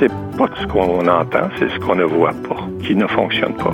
[0.00, 3.72] C'est pas ce qu'on entend, c'est ce qu'on ne voit pas, qui ne fonctionne pas.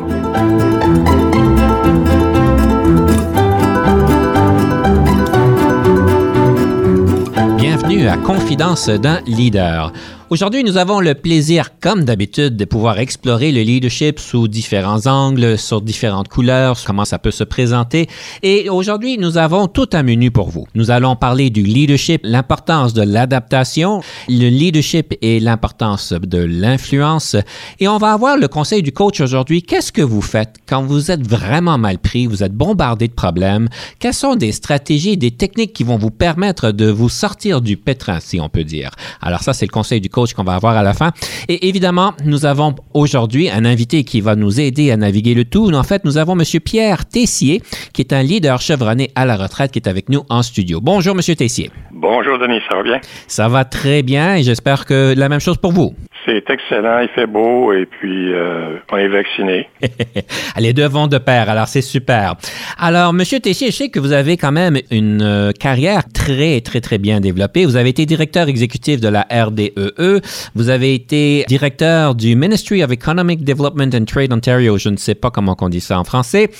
[7.56, 9.92] Bienvenue à Confidence d'un leader.
[10.28, 15.56] Aujourd'hui, nous avons le plaisir, comme d'habitude, de pouvoir explorer le leadership sous différents angles,
[15.56, 18.08] sur différentes couleurs, comment ça peut se présenter.
[18.42, 20.66] Et aujourd'hui, nous avons tout un menu pour vous.
[20.74, 27.36] Nous allons parler du leadership, l'importance de l'adaptation, le leadership et l'importance de l'influence.
[27.78, 29.62] Et on va avoir le conseil du coach aujourd'hui.
[29.62, 33.68] Qu'est-ce que vous faites quand vous êtes vraiment mal pris, vous êtes bombardé de problèmes?
[34.00, 38.18] Quelles sont des stratégies, des techniques qui vont vous permettre de vous sortir du pétrin,
[38.18, 38.90] si on peut dire?
[39.22, 41.10] Alors ça, c'est le conseil du coach qu'on va avoir à la fin.
[41.48, 45.70] Et évidemment, nous avons aujourd'hui un invité qui va nous aider à naviguer le tout.
[45.74, 46.44] En fait, nous avons M.
[46.64, 50.42] Pierre Tessier, qui est un leader chevronné à la retraite, qui est avec nous en
[50.42, 50.80] studio.
[50.80, 51.20] Bonjour, M.
[51.36, 51.70] Tessier.
[51.92, 53.00] Bonjour, Denis, ça va bien?
[53.28, 55.94] Ça va très bien et j'espère que la même chose pour vous.
[56.24, 59.68] C'est excellent, il fait beau et puis euh, on est vacciné.
[60.58, 62.34] Les deux vont de pair, alors c'est super.
[62.78, 66.80] Alors, Monsieur Tessier, je sais que vous avez quand même une euh, carrière très, très,
[66.80, 67.64] très bien développée.
[67.64, 70.20] Vous avez été directeur exécutif de la RDEE.
[70.54, 74.78] Vous avez été directeur du Ministry of Economic Development and Trade Ontario.
[74.78, 76.50] Je ne sais pas comment on dit ça en français.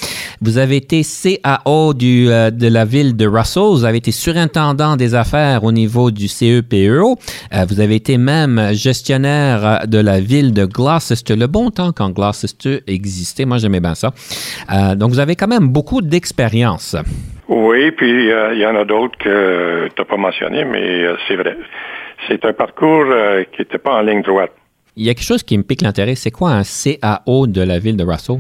[0.41, 3.62] Vous avez été CAO du, euh, de la ville de Russell.
[3.73, 7.17] Vous avez été surintendant des affaires au niveau du CEPEO.
[7.55, 12.11] Euh, vous avez été même gestionnaire de la ville de Gloucester, le bon temps quand
[12.11, 13.45] Gloucester existait.
[13.45, 14.12] Moi, j'aimais bien ça.
[14.73, 16.96] Euh, donc, vous avez quand même beaucoup d'expérience.
[17.48, 21.17] Oui, puis euh, il y en a d'autres que tu n'as pas mentionné, mais euh,
[21.28, 21.56] c'est vrai.
[22.28, 23.05] C'est un parcours
[23.52, 24.52] qui n'était pas en ligne droite.
[24.96, 26.14] Il y a quelque chose qui me pique l'intérêt.
[26.14, 28.39] C'est quoi un CAO de la ville de Russell?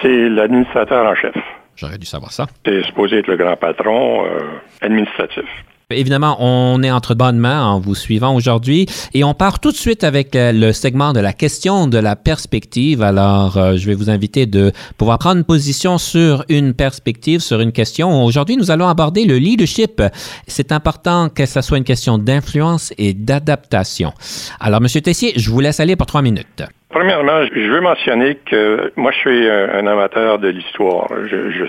[0.00, 1.34] C'est l'administrateur en chef.
[1.80, 2.46] J'aurais dû savoir ça.
[2.64, 4.38] C'est supposé être le grand patron euh,
[4.82, 5.44] administratif.
[5.92, 9.76] Évidemment, on est entre bonnes mains en vous suivant aujourd'hui et on part tout de
[9.76, 13.02] suite avec euh, le segment de la question de la perspective.
[13.02, 17.72] Alors, euh, je vais vous inviter de pouvoir prendre position sur une perspective, sur une
[17.72, 18.24] question.
[18.24, 20.00] Aujourd'hui, nous allons aborder le leadership.
[20.46, 24.12] C'est important que ça soit une question d'influence et d'adaptation.
[24.60, 26.62] Alors, Monsieur Tessier, je vous laisse aller pour trois minutes.
[26.90, 31.08] Premièrement, je veux mentionner que moi, je suis un, amateur de l'histoire.
[31.28, 31.64] Je, je,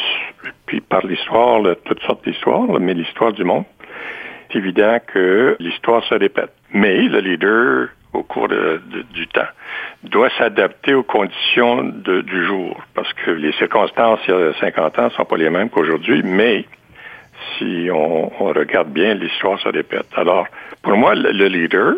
[0.68, 3.66] puis par l'histoire, toutes sortes d'histoires, mais l'histoire du monde.
[4.54, 6.52] Évident que l'histoire se répète.
[6.74, 9.48] Mais le leader, au cours du temps,
[10.04, 12.82] doit s'adapter aux conditions du jour.
[12.94, 16.22] Parce que les circonstances, il y a 50 ans, ne sont pas les mêmes qu'aujourd'hui,
[16.24, 16.66] mais
[17.58, 20.08] si on, on regarde bien, l'histoire se répète.
[20.16, 20.48] Alors,
[20.84, 21.94] pour moi, le, le leader,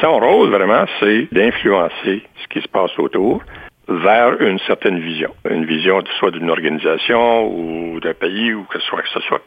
[0.00, 3.42] son rôle vraiment, c'est d'influencer ce qui se passe autour
[3.88, 5.34] vers une certaine vision.
[5.48, 9.42] Une vision soit d'une organisation ou d'un pays ou que ce soit que ce soit.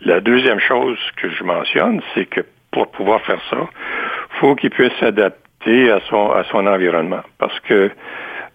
[0.00, 2.40] La deuxième chose que je mentionne, c'est que
[2.70, 3.68] pour pouvoir faire ça,
[4.40, 7.22] faut qu'il puisse s'adapter à son à son environnement.
[7.38, 7.90] Parce que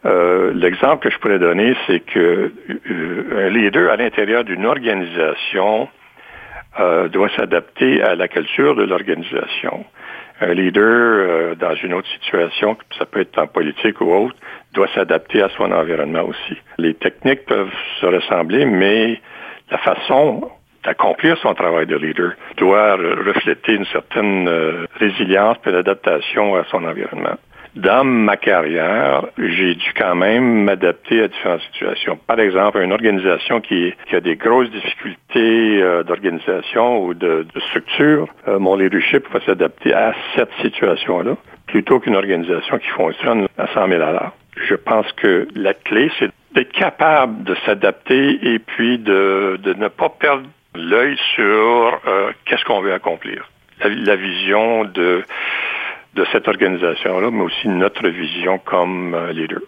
[0.06, 2.52] euh, l'exemple que je pourrais donner, c'est que
[2.90, 5.90] euh, un leader à l'intérieur d'une organisation
[6.80, 9.86] euh, doit s'adapter à la culture de l'organisation
[10.42, 14.36] un leader euh, dans une autre situation, ça peut être en politique ou autre,
[14.74, 16.58] doit s'adapter à son environnement aussi.
[16.78, 19.22] Les techniques peuvent se ressembler, mais
[19.70, 20.50] la façon
[20.84, 26.84] d'accomplir son travail de leader doit refléter une certaine euh, résilience et l'adaptation à son
[26.86, 27.38] environnement.
[27.76, 32.20] Dans ma carrière, j'ai dû quand même m'adapter à différentes situations.
[32.28, 38.60] Par exemple, une organisation qui, a des grosses difficultés euh, d'organisation ou de, structure, euh,
[38.60, 44.02] mon leadership va s'adapter à cette situation-là plutôt qu'une organisation qui fonctionne à 100 000
[44.02, 44.34] à l'heure.
[44.58, 50.10] Je pense que la clé, c'est d'être capable de s'adapter et puis de ne pas
[50.10, 50.44] perdre
[50.76, 53.50] l'œil sur euh, qu'est-ce qu'on veut accomplir.
[53.84, 55.24] La, vision de
[56.14, 59.62] de cette organisation-là, mais aussi notre vision comme euh, leader.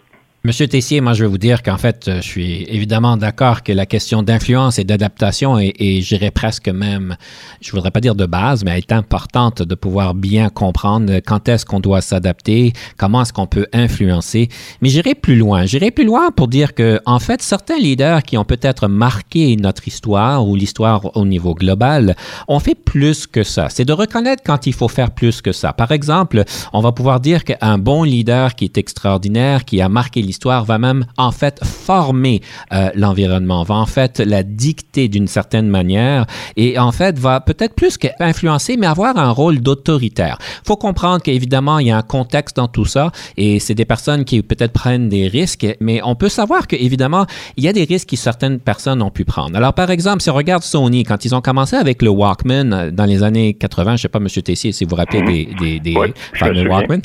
[0.46, 3.86] Monsieur Tessier, moi, je vais vous dire qu'en fait, je suis évidemment d'accord que la
[3.86, 7.16] question d'influence et d'adaptation est, et j'irais presque même,
[7.62, 11.48] je voudrais pas dire de base, mais elle est importante de pouvoir bien comprendre quand
[11.48, 14.50] est-ce qu'on doit s'adapter, comment est-ce qu'on peut influencer.
[14.82, 15.64] Mais j'irai plus loin.
[15.64, 19.88] J'irai plus loin pour dire que, en fait, certains leaders qui ont peut-être marqué notre
[19.88, 22.16] histoire ou l'histoire au niveau global
[22.48, 23.70] ont fait plus que ça.
[23.70, 25.72] C'est de reconnaître quand il faut faire plus que ça.
[25.72, 26.44] Par exemple,
[26.74, 30.64] on va pouvoir dire qu'un bon leader qui est extraordinaire, qui a marqué l'histoire, l'histoire
[30.64, 32.40] va même en fait former
[32.72, 36.26] euh, l'environnement, va en fait la dicter d'une certaine manière
[36.56, 40.38] et en fait va peut-être plus qu'influencer, mais avoir un rôle d'autoritaire.
[40.66, 44.24] faut comprendre qu'évidemment, il y a un contexte dans tout ça et c'est des personnes
[44.24, 47.26] qui peut-être prennent des risques, mais on peut savoir qu'évidemment,
[47.56, 49.56] il y a des risques que certaines personnes ont pu prendre.
[49.56, 52.90] Alors, par exemple, si on regarde Sony, quand ils ont commencé avec le Walkman euh,
[52.90, 54.26] dans les années 80, je ne sais pas, M.
[54.26, 55.94] Tessier, si vous vous rappelez des, des, des
[56.34, 57.02] fameux Walkman.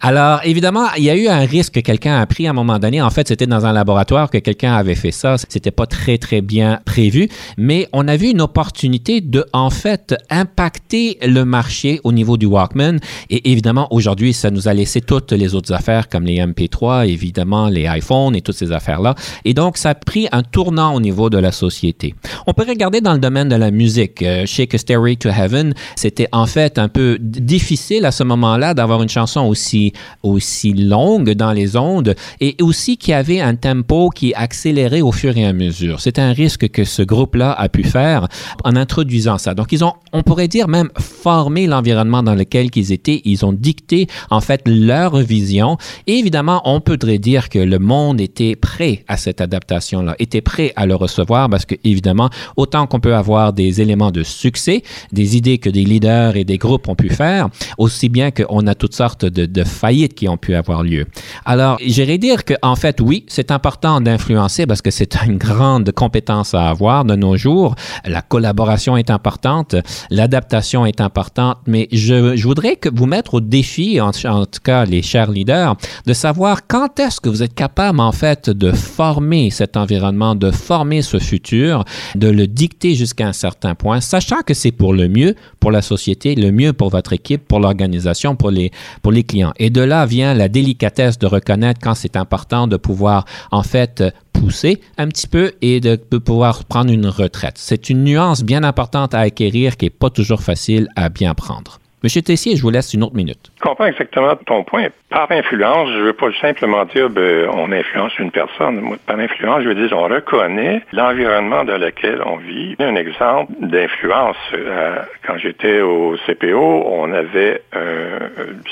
[0.00, 2.71] Alors, évidemment, il y a eu un risque que quelqu'un a pris à un moment
[3.02, 5.36] en fait, c'était dans un laboratoire que quelqu'un avait fait ça.
[5.48, 10.14] C'était pas très, très bien prévu, mais on a vu une opportunité de, en fait,
[10.30, 12.98] impacter le marché au niveau du Walkman.
[13.30, 17.68] Et évidemment, aujourd'hui, ça nous a laissé toutes les autres affaires comme les MP3, évidemment,
[17.68, 19.14] les iPhones et toutes ces affaires-là.
[19.44, 22.14] Et donc, ça a pris un tournant au niveau de la société.
[22.46, 24.22] On peut regarder dans le domaine de la musique.
[24.22, 28.74] Euh, Shake a Stairway to Heaven, c'était en fait un peu difficile à ce moment-là
[28.74, 29.92] d'avoir une chanson aussi,
[30.22, 35.36] aussi longue dans les ondes et aussi qui avait un tempo qui accélérait au fur
[35.36, 36.00] et à mesure.
[36.00, 38.28] C'est un risque que ce groupe-là a pu faire
[38.64, 39.54] en introduisant ça.
[39.54, 43.20] Donc, ils ont, on pourrait dire même, formé l'environnement dans lequel ils étaient.
[43.24, 45.76] Ils ont dicté, en fait, leur vision.
[46.06, 50.72] Et évidemment, on pourrait dire que le monde était prêt à cette adaptation-là, était prêt
[50.76, 54.82] à le recevoir parce que, évidemment, autant qu'on peut avoir des éléments de succès,
[55.12, 57.48] des idées que des leaders et des groupes ont pu faire,
[57.78, 61.06] aussi bien qu'on a toutes sortes de, de faillites qui ont pu avoir lieu.
[61.44, 65.92] Alors, j'irais dire que en fait, oui, c'est important d'influencer parce que c'est une grande
[65.92, 67.74] compétence à avoir de nos jours.
[68.04, 69.76] La collaboration est importante,
[70.10, 75.02] l'adaptation est importante, mais je, voudrais que vous mettre au défi, en, tout cas les
[75.02, 75.76] chers leaders,
[76.06, 80.50] de savoir quand est-ce que vous êtes capable, en fait, de former cet environnement, de
[80.50, 81.84] former ce futur,
[82.14, 85.82] de le dicter jusqu'à un certain point, sachant que c'est pour le mieux pour la
[85.82, 88.72] société, le mieux pour votre équipe, pour l'organisation, pour les,
[89.02, 89.52] pour les clients.
[89.58, 92.31] Et de là vient la délicatesse de reconnaître quand c'est important
[92.68, 94.02] de pouvoir en fait
[94.32, 97.54] pousser un petit peu et de pouvoir prendre une retraite.
[97.56, 101.81] C'est une nuance bien importante à acquérir qui n'est pas toujours facile à bien prendre.
[102.02, 103.52] Monsieur Tessier, je vous laisse une autre minute.
[103.56, 104.88] Je comprends exactement ton point.
[105.08, 108.96] Par influence, je ne veux pas simplement dire ben, on influence une personne.
[109.06, 112.74] par influence, je veux dire on reconnaît l'environnement dans lequel on vit.
[112.80, 118.18] Un exemple d'influence, euh, quand j'étais au CPO, on avait euh,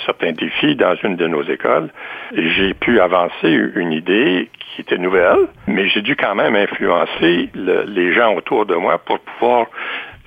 [0.04, 1.90] certains défis dans une de nos écoles.
[2.34, 8.12] J'ai pu avancer une idée qui était nouvelle, mais j'ai dû quand même influencer les
[8.12, 9.66] gens autour de moi pour pouvoir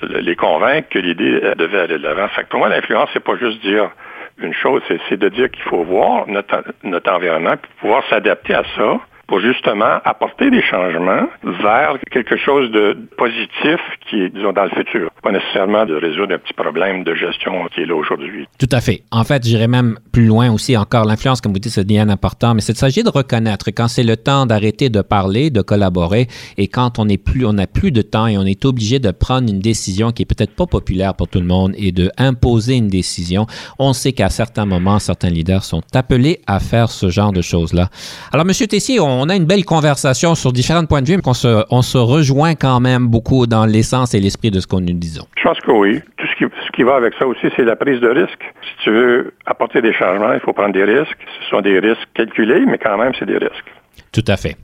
[0.09, 2.27] les convaincre que l'idée devait aller de l'avant.
[2.50, 3.89] Pour moi, l'influence, c'est pas juste dire
[4.38, 8.63] une chose, c'est de dire qu'il faut voir notre, notre environnement pour pouvoir s'adapter à
[8.75, 14.65] ça pour justement apporter des changements vers quelque chose de positif qui est, disons, dans
[14.65, 15.09] le futur.
[15.23, 18.47] Pas nécessairement de résoudre un petit problème de gestion qui est là aujourd'hui.
[18.59, 19.03] Tout à fait.
[19.11, 21.05] En fait, j'irais même plus loin aussi encore.
[21.05, 24.17] L'influence, comme vous dites, c'est bien important, mais c'est s'agit de reconnaître quand c'est le
[24.17, 26.27] temps d'arrêter de parler, de collaborer,
[26.57, 29.11] et quand on n'est plus, on n'a plus de temps et on est obligé de
[29.11, 32.75] prendre une décision qui est peut-être pas populaire pour tout le monde et de imposer
[32.75, 33.47] une décision.
[33.79, 37.89] On sait qu'à certains moments, certains leaders sont appelés à faire ce genre de choses-là.
[38.33, 41.23] Alors, Monsieur Tessier, on on a une belle conversation sur différents points de vue, mais
[41.25, 44.81] on se, on se rejoint quand même beaucoup dans l'essence et l'esprit de ce qu'on
[44.81, 45.25] nous disons.
[45.37, 46.01] Je pense que oui.
[46.17, 48.43] Tout ce qui, ce qui va avec ça aussi, c'est la prise de risque.
[48.62, 51.17] Si tu veux apporter des changements, il faut prendre des risques.
[51.41, 53.71] Ce sont des risques calculés, mais quand même, c'est des risques.
[54.12, 54.57] Tout à fait.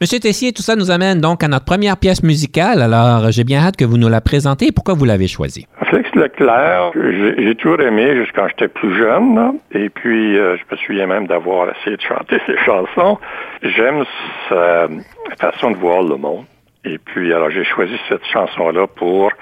[0.00, 2.80] Monsieur Tessier, tout ça nous amène donc à notre première pièce musicale.
[2.80, 4.72] Alors, j'ai bien hâte que vous nous la présentez.
[4.72, 5.66] Pourquoi vous l'avez choisie?
[5.90, 9.58] Félix Leclerc, j'ai toujours aimé jusqu'à quand j'étais plus jeune.
[9.72, 13.18] Et puis, euh, je me souviens même d'avoir essayé de chanter ses chansons.
[13.62, 14.04] J'aime
[14.48, 14.88] sa
[15.40, 16.44] façon de voir le monde.
[16.84, 19.32] Et puis, alors, j'ai choisi cette chanson-là pour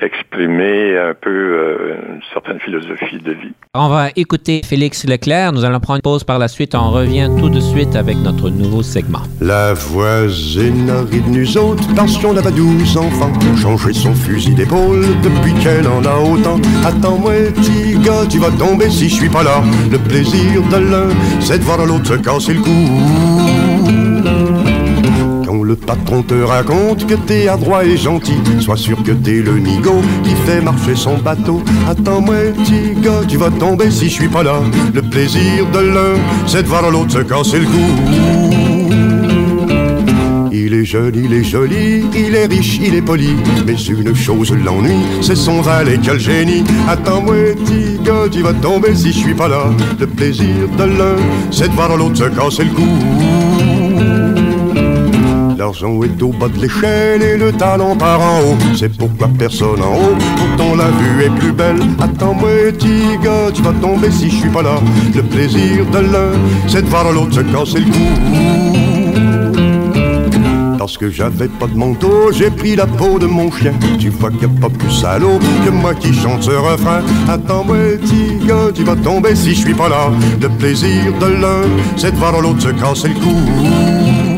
[0.00, 3.52] exprimer un peu euh, une certaine philosophie de vie.
[3.74, 5.52] On va écouter Félix Leclerc.
[5.52, 6.74] Nous allons prendre une pause par la suite.
[6.74, 9.22] On revient tout de suite avec notre nouveau segment.
[9.40, 13.32] La voisine arrive nous autres parce qu'on avait 12 enfants.
[13.56, 16.60] Changer son fusil d'épaule depuis qu'elle en a autant.
[16.84, 19.62] Attends-moi, petit gars, tu vas tomber si je suis pas là.
[19.90, 21.08] Le plaisir de l'un,
[21.40, 23.63] c'est de voir l'autre se casser le cou
[25.74, 30.02] le patron te raconte que t'es adroit et gentil, sois sûr que t'es le nigo
[30.22, 31.64] qui fait marcher son bateau.
[31.88, 32.94] Attends-moi, petit
[33.26, 34.60] tu vas tomber si je suis pas là.
[34.94, 36.14] Le plaisir de l'un,
[36.46, 37.86] c'est de voir l'autre se casser le cou.
[40.52, 43.34] Il est jeune, il est joli, il est riche, il est poli.
[43.66, 46.62] Mais une chose l'ennuie, c'est son valet le génie.
[46.88, 47.98] Attends-moi, petit
[48.30, 49.64] tu vas tomber si je suis pas là.
[49.98, 51.16] Le plaisir de l'un,
[51.50, 53.83] c'est de voir l'autre se casser le cou.
[55.64, 58.58] L'argent est au bas de l'échelle et le talent par en haut.
[58.76, 61.80] C'est pourquoi personne en haut, pourtant la vue est plus belle.
[61.98, 63.18] Attends-moi, petit
[63.54, 64.74] tu vas tomber si je suis pas là.
[65.14, 66.32] Le plaisir de l'un,
[66.68, 67.98] c'est de voir l'autre se casser le cou.
[70.76, 73.72] Parce que j'avais pas de manteau, j'ai pris la peau de mon chien.
[73.98, 77.00] Tu vois qu'il n'y a pas plus salaud que moi qui chante ce refrain.
[77.26, 78.36] Attends-moi, petit
[78.74, 80.10] tu vas tomber si je suis pas là.
[80.42, 81.62] Le plaisir de l'un,
[81.96, 84.33] c'est de voir l'autre se casser le cou.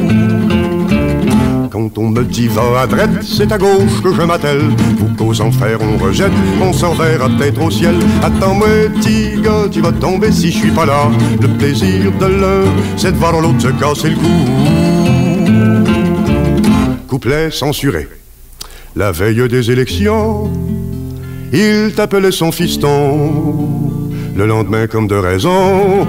[1.76, 4.62] Quand on me dit va à droite, c'est à gauche que je m'attelle.
[4.96, 7.96] Vous qu'aux enfers on rejette, on s'en verra peut-être au ciel.
[8.22, 11.10] Attends-moi, petit gars, tu vas tomber si je suis pas là.
[11.38, 12.64] Le plaisir de l'un,
[12.96, 14.22] c'est de voir l'autre se casser le cou
[17.08, 18.08] couplet censuré.
[18.96, 20.50] La veille des élections,
[21.52, 24.08] il t'appelait son fiston.
[24.34, 26.06] Le lendemain, comme de raison,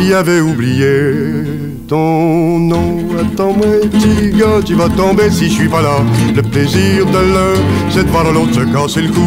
[0.00, 1.49] il avait oublié
[1.90, 2.98] ton nom.
[3.20, 5.96] Attends-moi, petit gars, tu vas tomber si je suis pas là.
[6.36, 7.54] Le plaisir de l'un,
[7.90, 9.20] c'est de voir l'autre se casser le cou.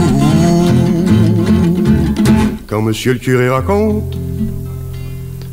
[2.65, 4.17] Quand monsieur le curé raconte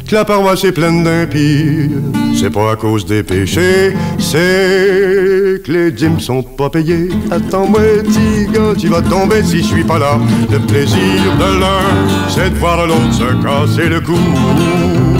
[0.08, 1.90] que la paroisse est pleine d'impies,
[2.38, 7.08] c'est pas à cause des péchés, c'est que les dîmes sont pas payés.
[7.32, 10.16] Attends-moi, petit gars, tu vas tomber si je suis pas là.
[10.48, 15.19] Le plaisir de l'un, c'est de voir l'autre se casser le cou.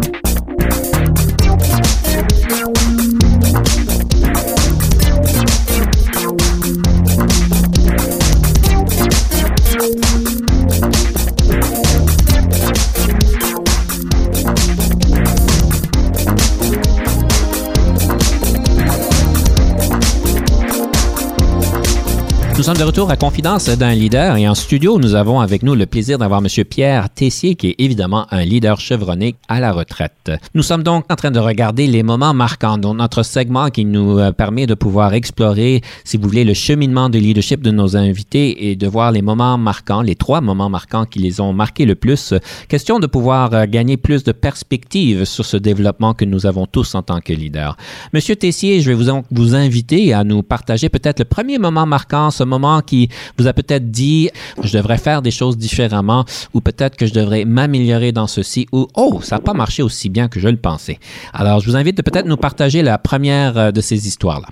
[22.61, 25.73] Nous sommes de retour à Confidence d'un leader et en studio, nous avons avec nous
[25.73, 26.63] le plaisir d'avoir M.
[26.63, 30.31] Pierre Tessier, qui est évidemment un leader chevronné à la retraite.
[30.53, 34.19] Nous sommes donc en train de regarder les moments marquants, dont notre segment qui nous
[34.19, 38.69] euh, permet de pouvoir explorer, si vous voulez, le cheminement de leadership de nos invités
[38.69, 41.95] et de voir les moments marquants, les trois moments marquants qui les ont marqués le
[41.95, 42.35] plus.
[42.67, 46.93] Question de pouvoir euh, gagner plus de perspectives sur ce développement que nous avons tous
[46.93, 47.75] en tant que leader.
[48.13, 52.29] Monsieur Tessier, je vais vous, vous inviter à nous partager peut-être le premier moment marquant,
[52.51, 54.29] moment qui vous a peut-être dit
[54.63, 58.87] je devrais faire des choses différemment ou peut-être que je devrais m'améliorer dans ceci ou
[58.95, 60.97] oh, ça n'a pas marché aussi bien que je le pensais.
[61.33, 64.47] Alors, je vous invite de peut-être nous partager la première euh, de ces histoires-là.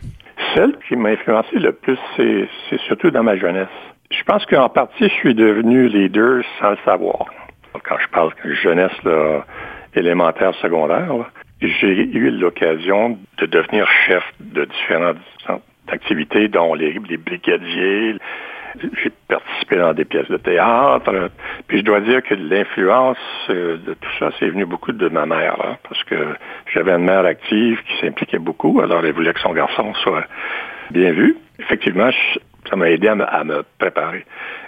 [0.55, 3.67] Celle qui m'a influencé le plus, c'est surtout dans ma jeunesse.
[4.11, 7.25] Je pense qu'en partie, je suis devenu leader sans le savoir.
[7.87, 8.31] Quand je parle
[8.63, 9.45] jeunesse là,
[9.95, 11.13] élémentaire, secondaire,
[11.61, 15.13] j'ai eu l'occasion de devenir chef de différents
[15.91, 18.15] activités, dont les, les brigadiers.
[18.79, 21.31] J'ai participé dans des pièces de théâtre.
[21.67, 23.17] Puis je dois dire que l'influence
[23.49, 26.15] euh, de tout ça, c'est venu beaucoup de ma mère, là, parce que
[26.73, 30.25] j'avais une mère active qui s'impliquait beaucoup, alors elle voulait que son garçon soit
[30.91, 31.35] bien vu.
[31.59, 32.09] Effectivement,
[32.69, 34.25] ça m'a aidé à me, à me préparer.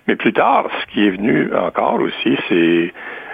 [0.08, 2.94] Mais plus tard, ce qui est venu encore aussi, c'est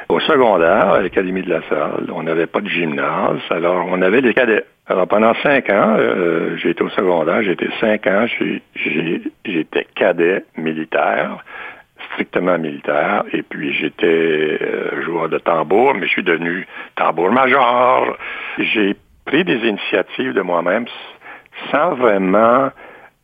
[0.09, 4.21] au secondaire, à l'Académie de la Salle, on n'avait pas de gymnase, alors on avait
[4.21, 4.65] les cadets.
[4.89, 8.25] Alors pendant cinq ans, euh, j'ai été au secondaire, j'ai été cinq ans,
[9.45, 11.43] j'étais cadet militaire,
[12.11, 14.05] strictement militaire, et puis j'étais
[14.61, 16.65] euh, joueur de tambour, mais je suis devenu
[16.95, 18.17] tambour-major.
[18.59, 20.85] J'ai pris des initiatives de moi-même
[21.69, 22.69] sans vraiment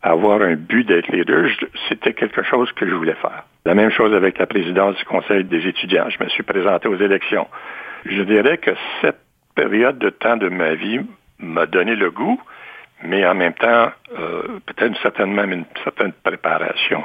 [0.02, 1.48] avoir un but d'être leader.
[1.88, 3.46] C'était quelque chose que je voulais faire.
[3.64, 6.10] La même chose avec la présidence du Conseil des étudiants.
[6.10, 7.48] Je me suis présenté aux élections.
[8.04, 9.20] Je dirais que cette
[9.56, 11.00] période de temps de ma vie
[11.44, 12.40] m'a donné le goût,
[13.04, 17.04] mais en même temps, euh, peut-être certainement une certaine préparation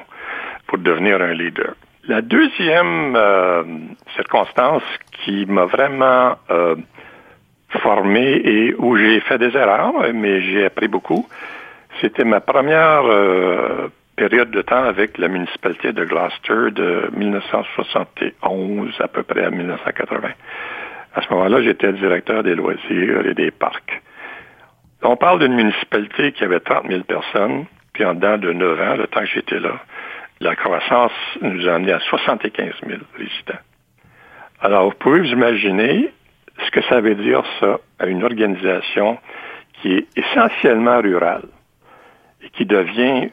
[0.66, 1.74] pour devenir un leader.
[2.04, 3.64] La deuxième euh,
[4.14, 6.76] circonstance qui m'a vraiment euh,
[7.82, 11.28] formé et où j'ai fait des erreurs, mais j'ai appris beaucoup,
[12.00, 13.02] c'était ma première
[14.16, 20.28] période de temps avec la municipalité de Gloucester de 1971 à peu près à 1980.
[21.14, 24.02] À ce moment-là, j'étais directeur des loisirs et des parcs.
[25.02, 28.94] On parle d'une municipalité qui avait 30 000 personnes, puis en dedans de 9 ans,
[28.96, 29.80] le temps que j'étais là,
[30.40, 33.60] la croissance nous a amené à 75 000 résidents.
[34.60, 36.10] Alors, vous pouvez vous imaginer
[36.64, 39.18] ce que ça veut dire, ça, à une organisation
[39.74, 41.46] qui est essentiellement rurale
[42.42, 43.30] et qui devient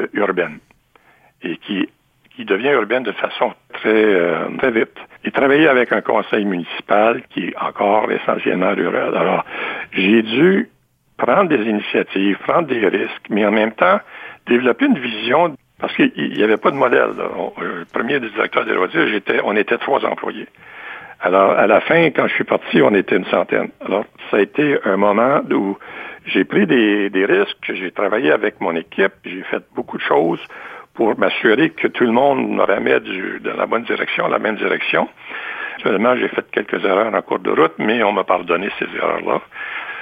[0.00, 0.58] euh, urbaine
[1.42, 1.88] et qui,
[2.34, 4.96] qui devient urbaine de façon très, euh, très vite.
[5.24, 9.16] Et travailler avec un conseil municipal qui est encore essentiellement rural.
[9.16, 9.44] Alors,
[9.92, 10.68] j'ai dû
[11.16, 14.00] prendre des initiatives, prendre des risques, mais en même temps,
[14.46, 17.10] développer une vision parce qu'il n'y avait pas de modèle.
[17.60, 20.48] Le premier directeur des loisirs, j'étais, on était trois employés.
[21.20, 23.70] Alors, à la fin, quand je suis parti, on était une centaine.
[23.84, 25.76] Alors, ça a été un moment où
[26.26, 30.40] j'ai pris des, risques, j'ai travaillé avec mon équipe, j'ai fait beaucoup de choses
[30.94, 33.00] pour m'assurer que tout le monde me remet
[33.40, 35.08] dans la bonne direction, la même direction.
[35.82, 39.40] Seulement, j'ai fait quelques erreurs en cours de route, mais on m'a pardonné ces erreurs-là.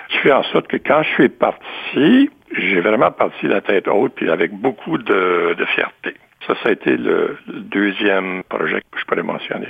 [0.09, 4.15] Qui fait en sorte que quand je suis parti, j'ai vraiment parti la tête haute,
[4.15, 6.15] puis avec beaucoup de fierté.
[6.47, 9.69] Ça, ça a été le, deuxième projet que je pourrais mentionner.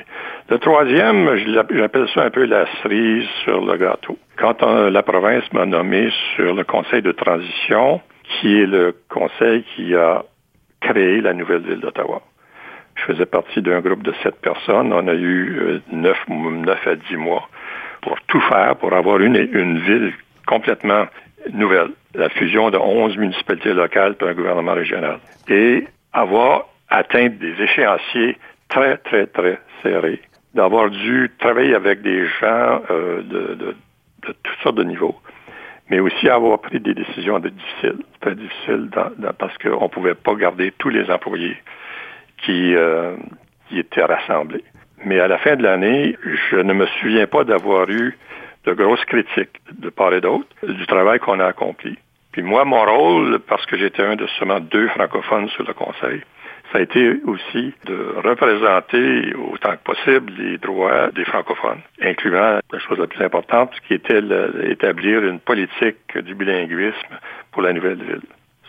[0.49, 1.37] Le troisième,
[1.71, 4.19] j'appelle ça un peu la cerise sur le gâteau.
[4.37, 9.95] Quand la province m'a nommé sur le conseil de transition, qui est le conseil qui
[9.95, 10.25] a
[10.81, 12.23] créé la nouvelle ville d'Ottawa.
[12.97, 14.93] Je faisais partie d'un groupe de sept personnes.
[14.93, 17.49] On a eu euh, neuf, neuf à dix mois
[18.03, 20.13] pour tout faire, pour avoir une, une ville
[20.47, 21.07] complètement
[21.53, 21.91] nouvelle.
[22.15, 25.19] La fusion de onze municipalités locales par un gouvernement régional.
[25.49, 30.21] Et avoir atteint des échéanciers très, très, très serrés,
[30.55, 33.77] d'avoir dû travailler avec des gens euh, de,
[34.23, 35.17] toutes sortes de niveaux,
[35.91, 38.89] mais aussi avoir pris des décisions difficiles, très difficiles,
[39.39, 41.57] parce qu'on ne pouvait pas garder tous les employés
[42.49, 43.17] euh,
[43.69, 44.65] qui étaient rassemblés.
[45.05, 46.17] Mais à la fin de l'année,
[46.51, 48.17] je ne me souviens pas d'avoir eu
[48.65, 51.99] de grosses critiques de part et d'autre du travail qu'on a accompli.
[52.33, 56.23] Puis moi, mon rôle, parce que j'étais un de seulement deux francophones sur le Conseil,
[56.73, 62.79] ça a été aussi de représenter autant que possible les droits des francophones, incluant la
[62.81, 67.19] chose la plus importante, qui était d'établir une politique du bilinguisme
[67.53, 68.23] pour la nouvelle ville.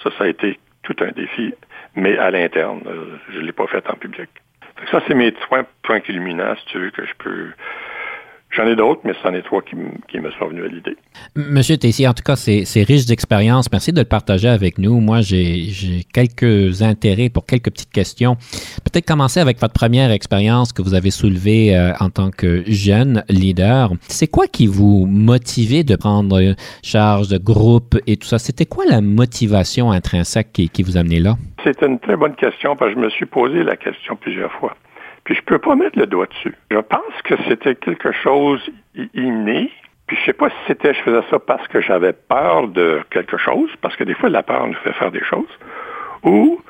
[0.03, 1.55] Ça, ça a été tout un défi,
[1.95, 2.81] mais à l'interne.
[3.29, 4.29] Je ne l'ai pas fait en public.
[4.91, 7.47] ça, c'est mes trois points culminants, si tu veux, que je peux
[8.51, 10.95] J'en ai d'autres, mais c'en est trois qui, me sont venus à l'idée.
[11.35, 13.69] Monsieur Tessier, en tout cas, c'est riche d'expérience.
[13.69, 15.01] Merci de le partager avec nous.
[15.01, 15.67] Moi, j'ai
[16.13, 18.35] quelques intérêts pour quelques petites questions.
[18.85, 23.25] Peut-être commencer avec votre première expérience que vous avez soulevée euh, en tant que jeune
[23.27, 23.91] leader.
[24.07, 28.39] C'est quoi qui vous motivait de prendre charge de groupe et tout ça?
[28.39, 31.35] C'était quoi la motivation intrinsèque qui, qui vous amenait là?
[31.65, 34.77] C'est une très bonne question parce que je me suis posé la question plusieurs fois.
[35.25, 36.55] Puis je peux pas mettre le doigt dessus.
[36.71, 38.61] Je pense que c'était quelque chose
[39.13, 39.71] inné.
[40.07, 43.37] Puis je sais pas si c'était je faisais ça parce que j'avais peur de quelque
[43.37, 45.49] chose, parce que des fois la peur nous fait faire des choses,
[46.23, 46.61] ou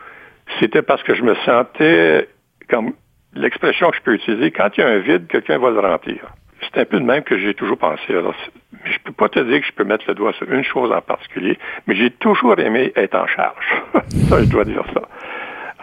[0.59, 2.29] c'était parce que je me sentais
[2.69, 2.93] comme
[3.33, 6.25] l'expression que je peux utiliser, quand il y a un vide, quelqu'un va le remplir.
[6.61, 8.01] C'est un peu de même que j'ai toujours pensé.
[8.09, 8.33] Alors,
[8.71, 10.91] mais je peux pas te dire que je peux mettre le doigt sur une chose
[10.91, 13.83] en particulier, mais j'ai toujours aimé être en charge.
[14.29, 15.01] ça, je dois dire ça.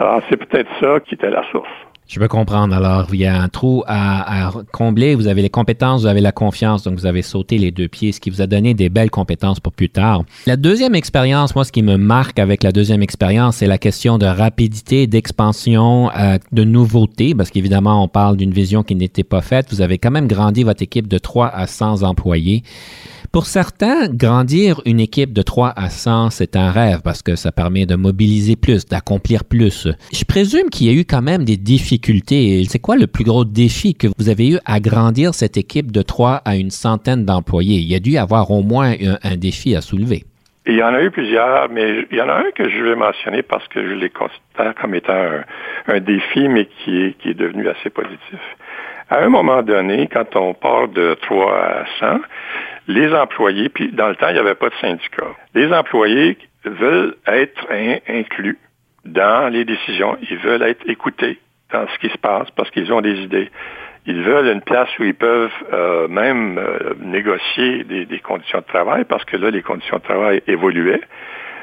[0.02, 1.68] Alors, c'est peut-être ça qui était la source.
[2.08, 2.74] Je peux comprendre.
[2.74, 5.14] Alors, il y a un trou à, combler.
[5.14, 8.10] Vous avez les compétences, vous avez la confiance, donc vous avez sauté les deux pieds,
[8.10, 10.24] ce qui vous a donné des belles compétences pour plus tard.
[10.48, 14.18] La deuxième expérience, moi, ce qui me marque avec la deuxième expérience, c'est la question
[14.18, 19.40] de rapidité, d'expansion, euh, de nouveauté, parce qu'évidemment, on parle d'une vision qui n'était pas
[19.40, 19.68] faite.
[19.70, 22.64] Vous avez quand même grandi votre équipe de 3 à 100 employés.
[23.32, 27.50] Pour certains, grandir une équipe de 3 à 100, c'est un rêve parce que ça
[27.50, 29.88] permet de mobiliser plus, d'accomplir plus.
[30.12, 32.62] Je présume qu'il y a eu quand même des difficultés.
[32.68, 36.02] C'est quoi le plus gros défi que vous avez eu à grandir cette équipe de
[36.02, 37.78] 3 à une centaine d'employés?
[37.78, 38.92] Il y a dû avoir au moins
[39.22, 40.24] un, défi à soulever.
[40.66, 42.96] Il y en a eu plusieurs, mais il y en a un que je vais
[42.96, 45.24] mentionner parce que je les considère comme étant
[45.88, 48.40] un, défi, mais qui est, qui est devenu assez positif.
[49.08, 52.20] À un moment donné, quand on part de 3 à 100,
[52.88, 55.28] les employés, puis dans le temps, il n'y avait pas de syndicat.
[55.54, 57.66] Les employés veulent être
[58.08, 58.58] inclus
[59.04, 60.16] dans les décisions.
[60.30, 61.38] Ils veulent être écoutés
[61.72, 63.50] dans ce qui se passe parce qu'ils ont des idées.
[64.06, 69.04] Ils veulent une place où ils peuvent euh, même euh, négocier des, conditions de travail
[69.04, 71.02] parce que là, les conditions de travail évoluaient.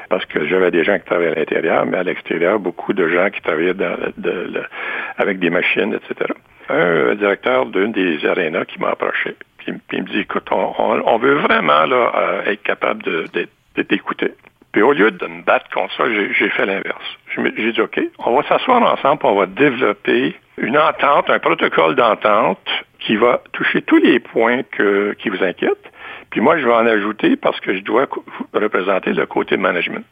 [0.08, 3.30] Parce que j'avais des gens qui travaillaient à l'intérieur, mais à l'extérieur, beaucoup de gens
[3.30, 3.76] qui travaillaient
[5.18, 6.32] avec des machines, etc.
[6.68, 11.34] Un directeur d'une des arénas qui m'a approché puis, il me dit, écoute, on, veut
[11.34, 14.32] vraiment euh, être capable d'être écouté.
[14.72, 17.18] Puis au lieu de me battre contre ça, j'ai fait l'inverse.
[17.34, 22.66] J'ai dit, OK, on va s'asseoir ensemble, on va développer une entente, un protocole d'entente
[23.00, 25.90] qui va toucher tous les points qui vous inquiètent.
[26.30, 28.06] Puis moi, je vais en ajouter parce que je dois
[28.54, 30.06] représenter le côté management.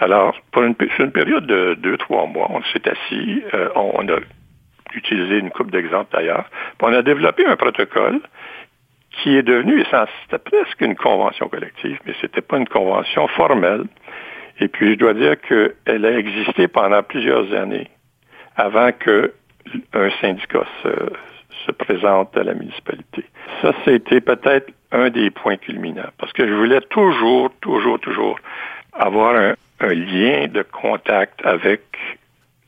[0.00, 4.08] Alors, pour une, sur une période de deux, trois mois, on s'est assis, euh, on
[4.08, 4.18] a
[4.94, 6.44] utiliser une coupe d'exemples d'ailleurs.
[6.80, 8.20] On a développé un protocole
[9.10, 13.84] qui est devenu, c'était presque une convention collective, mais c'était pas une convention formelle.
[14.60, 17.88] Et puis, je dois dire qu'elle a existé pendant plusieurs années
[18.56, 19.32] avant que
[19.92, 20.88] un syndicat se,
[21.66, 23.24] se présente à la municipalité.
[23.62, 28.38] Ça, c'était peut-être un des points culminants, parce que je voulais toujours, toujours, toujours
[28.92, 31.82] avoir un, un lien de contact avec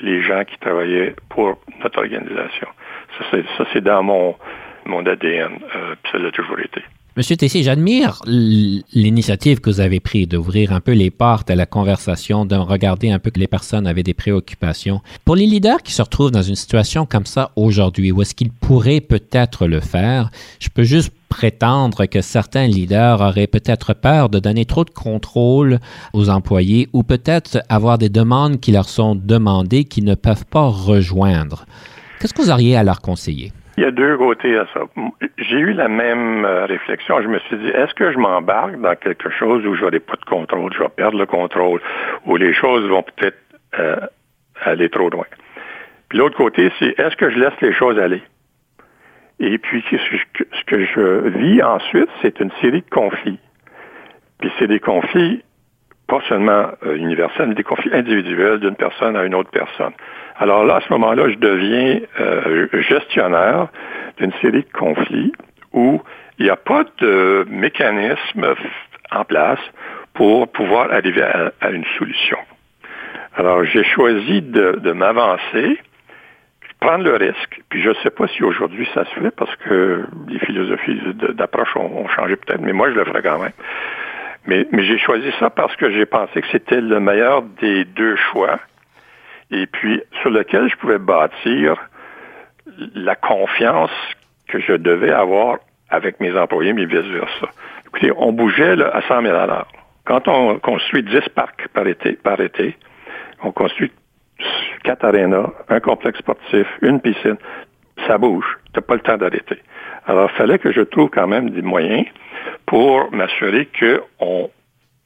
[0.00, 2.68] les gens qui travaillaient pour notre organisation.
[3.30, 4.34] Ça, c'est dans mon,
[4.86, 6.82] mon ADN, euh, ça l'a toujours été.
[7.14, 11.66] Monsieur Tessier, j'admire l'initiative que vous avez prise d'ouvrir un peu les portes à la
[11.66, 15.02] conversation, de regarder un peu que les personnes avaient des préoccupations.
[15.26, 18.50] Pour les leaders qui se retrouvent dans une situation comme ça aujourd'hui, où est-ce qu'ils
[18.50, 24.38] pourraient peut-être le faire, je peux juste prétendre que certains leaders auraient peut-être peur de
[24.38, 25.80] donner trop de contrôle
[26.14, 30.68] aux employés ou peut-être avoir des demandes qui leur sont demandées qu'ils ne peuvent pas
[30.68, 31.66] rejoindre.
[32.20, 33.52] Qu'est-ce que vous auriez à leur conseiller?
[33.76, 34.80] Il y a deux côtés à ça.
[35.38, 37.22] J'ai eu la même euh, réflexion.
[37.22, 40.16] Je me suis dit, est-ce que je m'embarque dans quelque chose où je n'aurai pas
[40.16, 41.80] de contrôle, je vais perdre le contrôle,
[42.26, 43.38] où les choses vont peut-être
[43.78, 43.96] euh,
[44.62, 45.24] aller trop loin?
[46.08, 48.22] Puis l'autre côté, c'est est-ce que je laisse les choses aller?
[49.40, 53.40] Et puis ce que je vis ensuite, c'est une série de conflits.
[54.38, 55.42] Puis c'est des conflits
[56.12, 59.92] pas seulement euh, universels, mais des conflits individuels d'une personne à une autre personne.
[60.36, 63.68] Alors là, à ce moment-là, je deviens euh, gestionnaire
[64.18, 65.32] d'une série de conflits
[65.72, 66.02] où
[66.38, 68.44] il n'y a pas de mécanisme
[69.10, 69.60] en place
[70.12, 71.22] pour pouvoir arriver
[71.62, 72.36] à, une solution.
[73.34, 75.78] Alors, j'ai choisi de, m'avancer,
[76.78, 80.04] prendre le risque, puis je ne sais pas si aujourd'hui ça se fait parce que
[80.28, 83.52] les philosophies d'approche ont, changé peut-être, mais moi je le ferai quand même.
[84.46, 88.58] Mais j'ai choisi ça parce que j'ai pensé que c'était le meilleur des deux choix
[89.50, 91.76] et puis sur lequel je pouvais bâtir
[92.94, 93.90] la confiance
[94.48, 95.58] que je devais avoir
[95.90, 97.48] avec mes employés, mais vice-versa.
[97.86, 99.66] Écoutez, on bougeait là, à 100 000 à
[100.04, 102.76] Quand on construit 10 parcs par été, par été,
[103.42, 103.92] on construit
[104.82, 107.36] quatre arénas, un complexe sportif, une piscine,
[108.06, 108.58] ça bouge.
[108.72, 109.62] Tu n'as pas le temps d'arrêter.
[110.06, 112.06] Alors, il fallait que je trouve quand même des moyens
[112.66, 114.50] pour m'assurer qu'on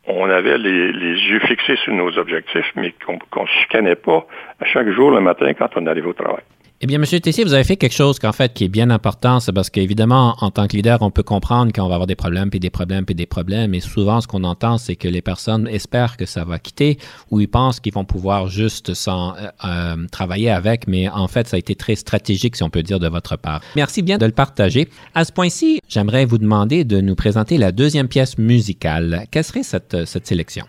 [0.06, 4.26] on avait les, yeux fixés sur nos objectifs, mais qu'on ne se chicanait pas
[4.60, 6.42] à chaque jour le matin quand on arrivait au travail.
[6.82, 7.06] Eh bien, M.
[7.06, 10.34] Tessier, vous avez fait quelque chose qu'en fait qui est bien important, c'est parce qu'évidemment,
[10.42, 13.06] en tant que leader, on peut comprendre qu'on va avoir des problèmes, puis des problèmes,
[13.06, 16.44] puis des problèmes, et souvent, ce qu'on entend, c'est que les personnes espèrent que ça
[16.44, 16.98] va quitter,
[17.30, 21.46] ou ils pensent qu'ils vont pouvoir juste s'en euh, euh, travailler avec, mais en fait,
[21.46, 23.62] ça a été très stratégique, si on peut dire, de votre part.
[23.74, 24.86] Merci bien de le partager.
[25.14, 29.24] À ce point-ci, j'aimerais vous demander de nous présenter la deuxième pièce musicale.
[29.30, 30.66] Quelle serait cette, cette sélection?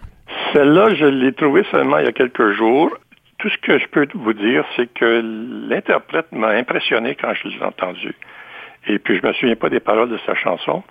[0.54, 2.98] Celle-là, je l'ai trouvée seulement il y a quelques jours
[3.40, 5.22] tout ce que je peux vous dire, c'est que
[5.70, 8.16] l'interprète m'a impressionné quand je l'ai entendu.
[8.88, 10.84] Et puis, je me souviens pas des paroles de sa chanson,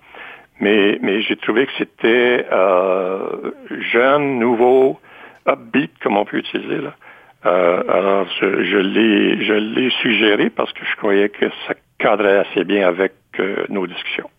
[0.59, 3.51] mais, mais j'ai trouvé que c'était euh,
[3.91, 4.99] jeune, nouveau,
[5.47, 6.81] upbeat, comme on peut utiliser.
[6.81, 6.95] Là.
[7.45, 12.87] Euh, alors, je, je l'ai suggéré parce que je croyais que ça cadrait assez bien
[12.87, 14.29] avec euh, nos discussions.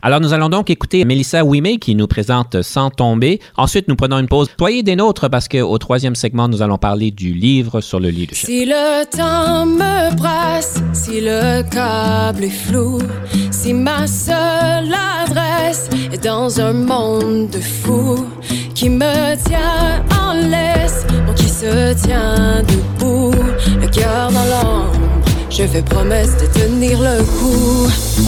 [0.00, 3.40] Alors, nous allons donc écouter Mélissa Ouimet qui nous présente Sans tomber.
[3.56, 4.48] Ensuite, nous prenons une pause.
[4.56, 8.46] Soyez des nôtres parce qu'au troisième segment, nous allons parler du livre sur le leadership.
[8.46, 13.00] Si le temps me presse, si le câble est flou,
[13.50, 18.24] si ma seule adresse est dans un monde de fous
[18.76, 23.34] qui me tient en laisse, ou qui se tient debout,
[23.80, 24.92] le cœur dans l'ombre,
[25.50, 28.27] je fais promesse de tenir le coup.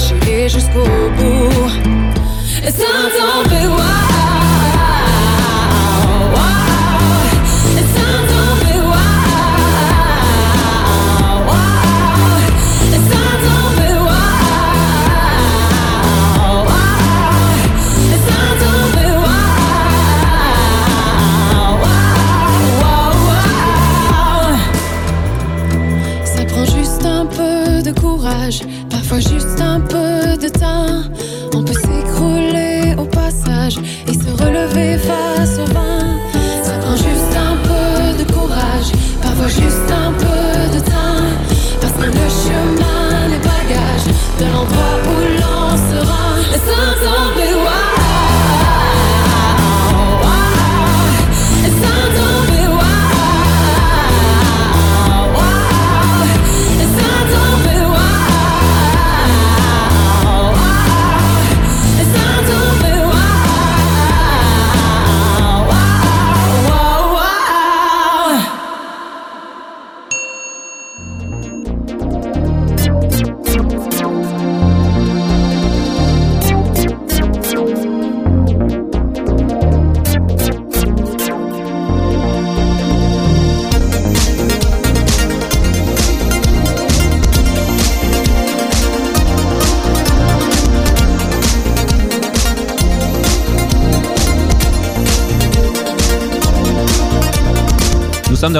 [0.00, 1.50] Наши режешь губу
[2.62, 3.49] It's not over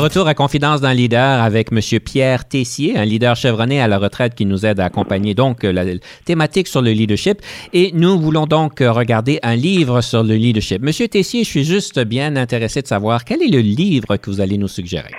[0.00, 1.78] retour à Confidence d'un leader avec M.
[2.00, 5.84] Pierre Tessier, un leader chevronné à la retraite qui nous aide à accompagner donc la
[6.24, 7.38] thématique sur le leadership.
[7.72, 10.82] Et nous voulons donc regarder un livre sur le leadership.
[10.82, 14.40] Monsieur Tessier, je suis juste bien intéressé de savoir quel est le livre que vous
[14.40, 15.14] allez nous suggérer.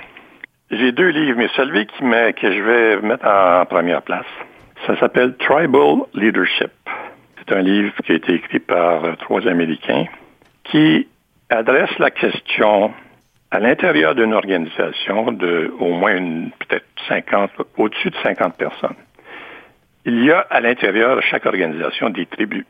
[0.70, 4.26] J'ai deux livres, mais celui qui que je vais mettre en première place,
[4.86, 6.70] ça s'appelle Tribal Leadership.
[7.38, 10.06] C'est un livre qui a été écrit par trois Américains
[10.64, 11.06] qui
[11.50, 12.92] adresse la question
[13.52, 16.18] à l'intérieur d'une organisation de au moins
[16.58, 18.96] peut-être 50, au-dessus de 50 personnes.
[20.06, 22.64] Il y a à l'intérieur de chaque organisation des tribus.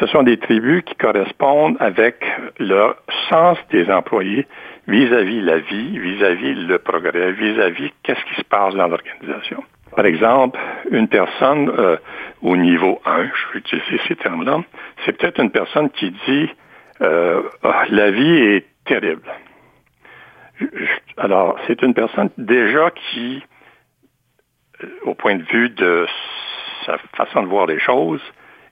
[0.00, 2.16] Ce sont des tribus qui correspondent avec
[2.58, 2.96] leur
[3.30, 4.44] sens des employés
[4.88, 9.62] vis-à-vis la vie, vis-à-vis le progrès, vis-à-vis qu'est-ce qui se passe dans l'organisation.
[9.94, 10.58] Par exemple,
[10.90, 11.96] une personne euh,
[12.42, 14.62] au niveau 1, je vais utiliser ces termes-là,
[15.04, 16.50] c'est peut-être une personne qui dit
[17.00, 19.28] euh, ah, la vie est terrible.
[21.16, 23.42] Alors, c'est une personne déjà qui,
[24.82, 26.06] euh, au point de vue de
[26.86, 28.22] sa façon de voir les choses,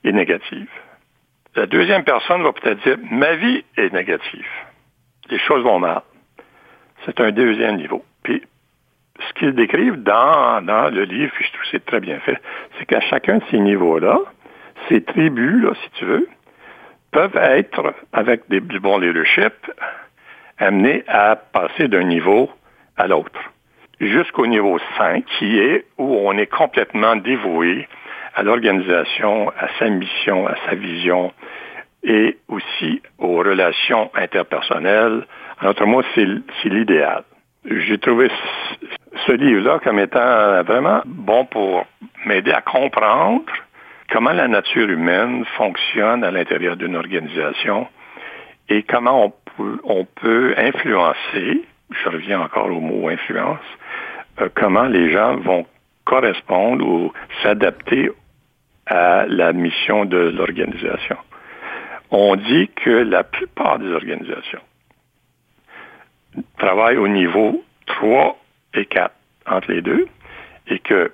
[0.05, 0.69] est négative.
[1.57, 4.49] La deuxième personne va peut-être dire, ma vie est négative.
[5.31, 6.03] Les choses vont mal.
[7.05, 8.05] C'est un deuxième niveau.
[8.23, 8.43] Puis,
[9.21, 12.39] ce qu'ils décrivent dans, le livre, puis je trouve que c'est très bien fait,
[12.79, 14.19] c'est qu'à chacun de ces niveaux-là,
[14.89, 16.29] ces tribus, là, si tu veux,
[17.13, 19.55] peuvent être, avec du bon leadership,
[20.59, 22.51] amenés à passer d'un niveau
[22.97, 23.41] à l'autre.
[24.01, 27.89] Jusqu'au niveau 5, qui est où on est complètement dévoué
[28.35, 31.33] à l'organisation, à sa mission, à sa vision
[32.03, 35.27] et aussi aux relations interpersonnelles.
[35.63, 37.23] En autre mot, c'est l'idéal.
[37.65, 38.31] J'ai trouvé
[39.27, 41.87] ce livre-là comme étant vraiment bon pour
[42.27, 43.45] m'aider à comprendre
[44.11, 47.89] comment la nature humaine fonctionne à l'intérieur d'une organisation
[48.69, 53.61] et comment on on peut influencer, je reviens encore au mot influence,
[54.41, 55.67] euh, comment les gens vont
[56.05, 57.13] correspondre ou
[57.43, 58.11] s'adapter
[58.87, 61.17] à la mission de l'organisation.
[62.11, 64.61] On dit que la plupart des organisations
[66.59, 68.37] travaillent au niveau 3
[68.75, 69.15] et 4
[69.47, 70.07] entre les deux
[70.69, 71.13] et que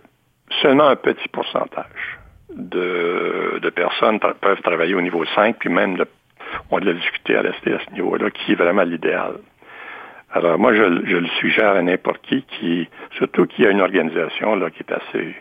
[0.62, 2.18] seulement un petit pourcentage
[2.50, 5.96] de, personnes peuvent travailler au niveau 5, puis même
[6.70, 9.34] on a de la difficulté à rester à ce niveau-là, qui est vraiment l'idéal.
[10.32, 14.70] Alors moi, je, le suggère à n'importe qui, qui, surtout qui a une organisation là,
[14.70, 15.34] qui est assez,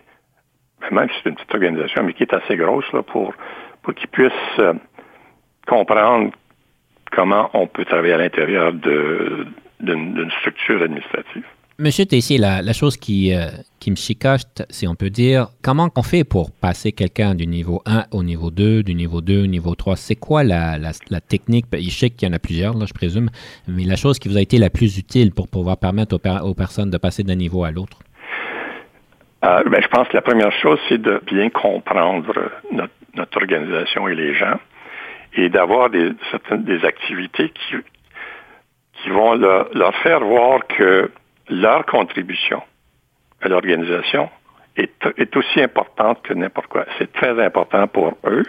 [0.81, 3.33] ben, même c'est une petite organisation, mais qui est assez grosse là, pour,
[3.83, 4.73] pour qu'ils puissent euh,
[5.67, 6.31] comprendre
[7.11, 11.45] comment on peut travailler à l'intérieur d'une structure administrative.
[11.81, 13.47] Monsieur Tessier, la, chose qui, euh,
[13.79, 17.81] qui me chicote, si on peut dire, comment on fait pour passer quelqu'un du niveau
[17.85, 19.95] 1 au niveau 2, du niveau 2 au niveau 3?
[19.95, 21.67] C'est quoi la, la, technique?
[21.71, 23.29] Je sais qu'il y en a plusieurs, là, je présume,
[23.69, 26.89] mais la chose qui vous a été la plus utile pour pouvoir permettre aux, personnes
[26.89, 27.99] de passer d'un niveau à l'autre?
[29.45, 32.33] Euh, ben, je pense que la première chose, c'est de bien comprendre
[32.73, 34.59] notre, organisation et les gens
[35.33, 36.11] et d'avoir des,
[36.57, 37.75] des activités qui,
[39.01, 41.09] qui vont leur faire voir que
[41.49, 42.61] leur contribution
[43.41, 44.29] à l'organisation
[44.75, 46.85] est, aussi importante que n'importe quoi.
[46.97, 48.43] C'est très important pour eux.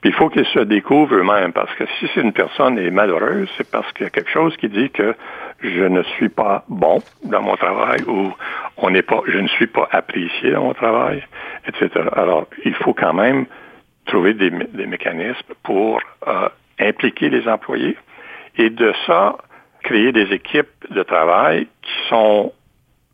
[0.00, 3.68] Puis il faut qu'ils se découvrent eux-mêmes, parce que si une personne est malheureuse, c'est
[3.68, 5.14] parce qu'il y a quelque chose qui dit que
[5.60, 8.32] je ne suis pas bon dans mon travail ou
[8.76, 11.24] on n'est pas, je ne suis pas apprécié dans mon travail,
[11.66, 11.90] etc.
[12.14, 13.46] Alors, il faut quand même
[14.06, 16.48] trouver des, mécanismes pour euh,
[16.78, 17.96] impliquer les employés.
[18.56, 19.36] Et de ça,
[19.82, 22.52] créer des équipes de travail qui sont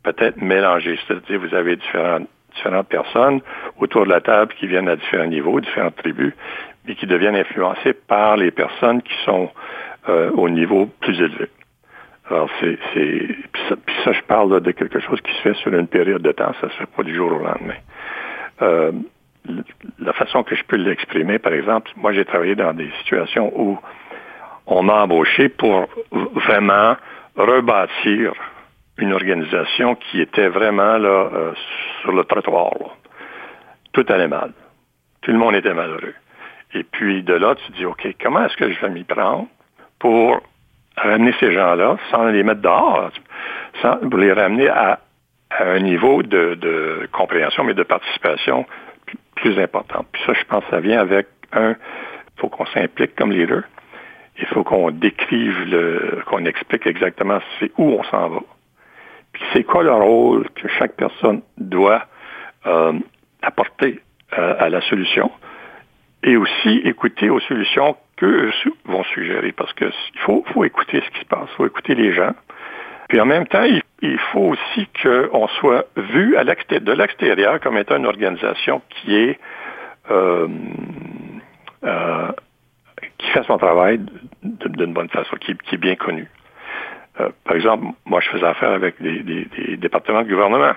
[0.03, 0.97] peut-être mélangées.
[1.07, 3.41] C'est-à-dire, vous avez différentes, différentes personnes
[3.79, 6.33] autour de la table qui viennent à différents niveaux, différentes tribus,
[6.85, 9.49] mais qui deviennent influencées par les personnes qui sont
[10.09, 11.49] euh, au niveau plus élevé.
[12.29, 16.23] Alors, c'est, puis ça, je parle de quelque chose qui se fait sur une période
[16.23, 17.75] de temps, ça se fait pas du jour au lendemain.
[18.61, 18.91] Euh,
[19.99, 23.77] la façon que je peux l'exprimer, par exemple, moi j'ai travaillé dans des situations où
[24.67, 26.95] on m'a embauché pour vraiment
[27.35, 28.33] rebâtir
[28.97, 31.53] une organisation qui était vraiment là euh,
[32.01, 32.73] sur le trottoir.
[33.91, 34.51] Tout allait mal.
[35.21, 36.13] Tout le monde était malheureux.
[36.73, 39.47] Et puis de là, tu dis, OK, comment est-ce que je vais m'y prendre
[39.99, 40.41] pour
[40.97, 43.11] ramener ces gens-là sans les mettre dehors,
[43.81, 44.99] sans, les ramener à,
[45.59, 48.65] un niveau de, compréhension, mais de participation
[49.05, 50.05] plus, plus important.
[50.11, 53.63] Puis ça, je pense, ça vient avec un, il faut qu'on s'implique comme leader
[54.39, 58.39] il faut qu'on décrive, le, qu'on explique exactement c'est où on s'en va.
[59.33, 62.05] Puis c'est quoi le rôle que chaque personne doit
[62.65, 62.93] euh,
[63.41, 63.99] apporter
[64.37, 65.31] euh, à la solution
[66.23, 68.51] et aussi écouter aux solutions qu'eux
[68.85, 71.95] vont suggérer parce que il faut, faut écouter ce qui se passe, il faut écouter
[71.95, 72.33] les gens,
[73.09, 77.77] Puis en même temps, il, il faut aussi qu'on soit vu à de l'extérieur comme
[77.77, 79.39] étant une organisation qui est
[80.11, 80.47] euh,
[81.83, 82.31] euh,
[83.17, 83.99] qui fait son travail
[84.43, 86.27] d'une bonne façon, qui, qui est bien connue.
[87.19, 90.73] Euh, par exemple, moi, je faisais affaire avec des, des- des départements de gouvernement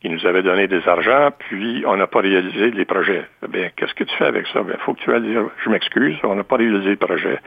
[0.00, 3.26] qui nous avaient donné des argents, puis on n'a pas réalisé les projets.
[3.44, 4.60] Eh Bien, qu'est-ce que tu fais avec ça?
[4.66, 7.38] Il faut que tu ailles dire, je m'excuse, on n'a pas réalisé le projet.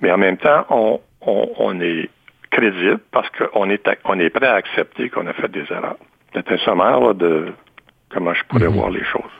[0.00, 2.08] Mais en même temps, on, on, on est
[2.50, 5.96] crédible parce qu'on est, on est prêt à accepter qu'on a fait des erreurs.
[6.34, 7.52] C'est un sommaire là, de
[8.10, 8.74] comment je pourrais Mhm.
[8.74, 9.32] voir les choses.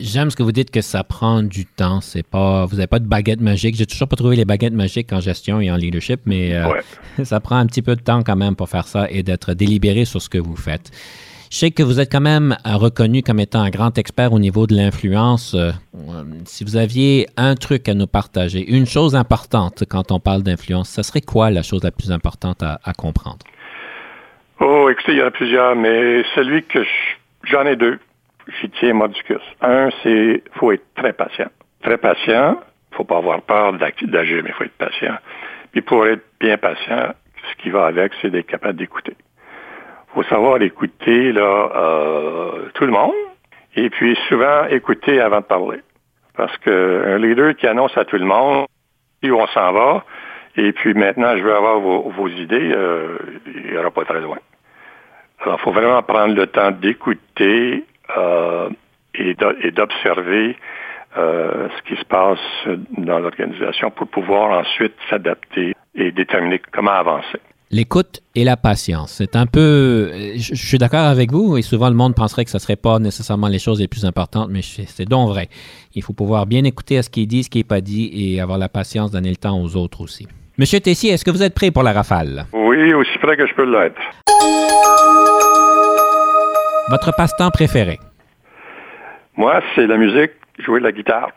[0.00, 2.00] J'aime ce que vous dites que ça prend du temps.
[2.00, 3.74] C'est pas, vous n'avez pas de baguette magique.
[3.74, 6.80] J'ai toujours pas trouvé les baguettes magiques en gestion et en leadership, mais euh, Ouais.
[7.24, 10.04] ça prend un petit peu de temps quand même pour faire ça et d'être délibéré
[10.04, 10.90] sur ce que vous faites.
[11.50, 14.66] Je sais que vous êtes quand même reconnu comme étant un grand expert au niveau
[14.66, 15.54] de l'influence.
[15.54, 15.72] Euh,
[16.44, 20.90] si vous aviez un truc à nous partager, une chose importante quand on parle d'influence,
[20.90, 23.38] ce serait quoi la chose la plus importante à, à comprendre?
[24.60, 27.98] Oh, écoutez, il y en a plusieurs, mais celui que je- j'en ai deux,
[28.48, 29.42] j'y tiens mordicus.
[29.60, 31.50] Un, c'est faut être très patient.
[31.82, 32.60] Très patient,
[32.92, 35.16] faut pas avoir peur d'agir, mais il faut être patient.
[35.72, 37.14] Puis pour être bien patient,
[37.50, 39.14] ce qui va avec, c'est d'être capable d'écouter.
[40.14, 43.12] faut savoir écouter là euh, tout le monde,
[43.76, 45.80] et puis souvent écouter avant de parler.
[46.36, 48.66] Parce qu'un leader qui annonce à tout le monde
[49.22, 50.04] où on s'en va,
[50.56, 54.20] et puis maintenant je veux avoir vos, vos idées, euh, il n'y aura pas très
[54.20, 54.38] loin.
[55.40, 57.84] Alors, il faut vraiment prendre le temps d'écouter
[59.14, 60.56] et d'o- et d'observer
[61.16, 62.38] euh, ce qui se passe
[62.98, 67.38] dans l'organisation pour pouvoir ensuite s'adapter et déterminer comment avancer.
[67.70, 69.12] L'écoute et la patience.
[69.18, 69.60] C'est un peu.
[69.60, 72.60] euh, Je, je suis d'accord avec vous et souvent le monde penserait que ce ne
[72.60, 75.48] serait pas nécessairement les choses les plus importantes, mais c'est donc vrai.
[75.94, 78.10] Il faut pouvoir bien écouter à ce qui est dit, ce qui n'est pas dit
[78.14, 80.26] et avoir la patience, donner le temps aux autres aussi.
[80.56, 82.46] Monsieur Tessier, est-ce que vous êtes prêt pour la rafale?
[82.52, 84.00] Oui, aussi près que je peux l'être.
[86.90, 87.98] Votre passe-temps préféré?
[89.36, 91.32] Moi, c'est la musique, jouer de la guitare,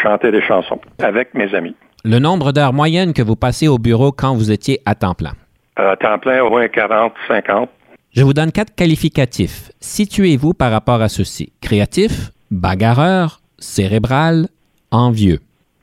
[0.00, 1.74] chanter des chansons avec mes amis.
[2.04, 5.32] Le nombre d'heures moyennes que vous passez au bureau quand vous étiez à temps plein?
[5.74, 7.68] À temps plein, au moins 40, 50.
[8.12, 9.72] Je vous donne quatre qualificatifs.
[9.80, 11.52] Situez-vous par rapport à ceux-ci.
[11.60, 14.46] Créatif, bagarreur, cérébral,
[14.92, 15.40] envieux.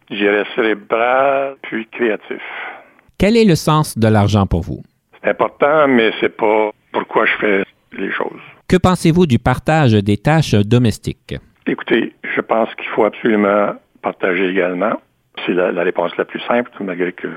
[0.10, 2.42] J'irais cérébral, puis créatif.
[3.18, 4.82] Quel est le sens de l'argent pour vous?
[5.22, 7.66] C'est important, mais c'est pas pourquoi je fais
[7.98, 8.42] les choses.
[8.68, 11.36] Que pensez-vous du partage des tâches domestiques?
[11.68, 15.00] Écoutez, je pense qu'il faut absolument partager également.
[15.46, 17.28] C'est la, la réponse la plus simple, malgré que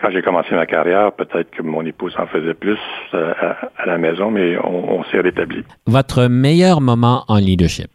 [0.00, 2.78] quand j'ai commencé ma carrière, peut-être que mon épouse en faisait plus
[3.14, 5.64] euh, à, à la maison, mais on, on s'est rétabli.
[5.86, 7.88] Votre meilleur moment en leadership?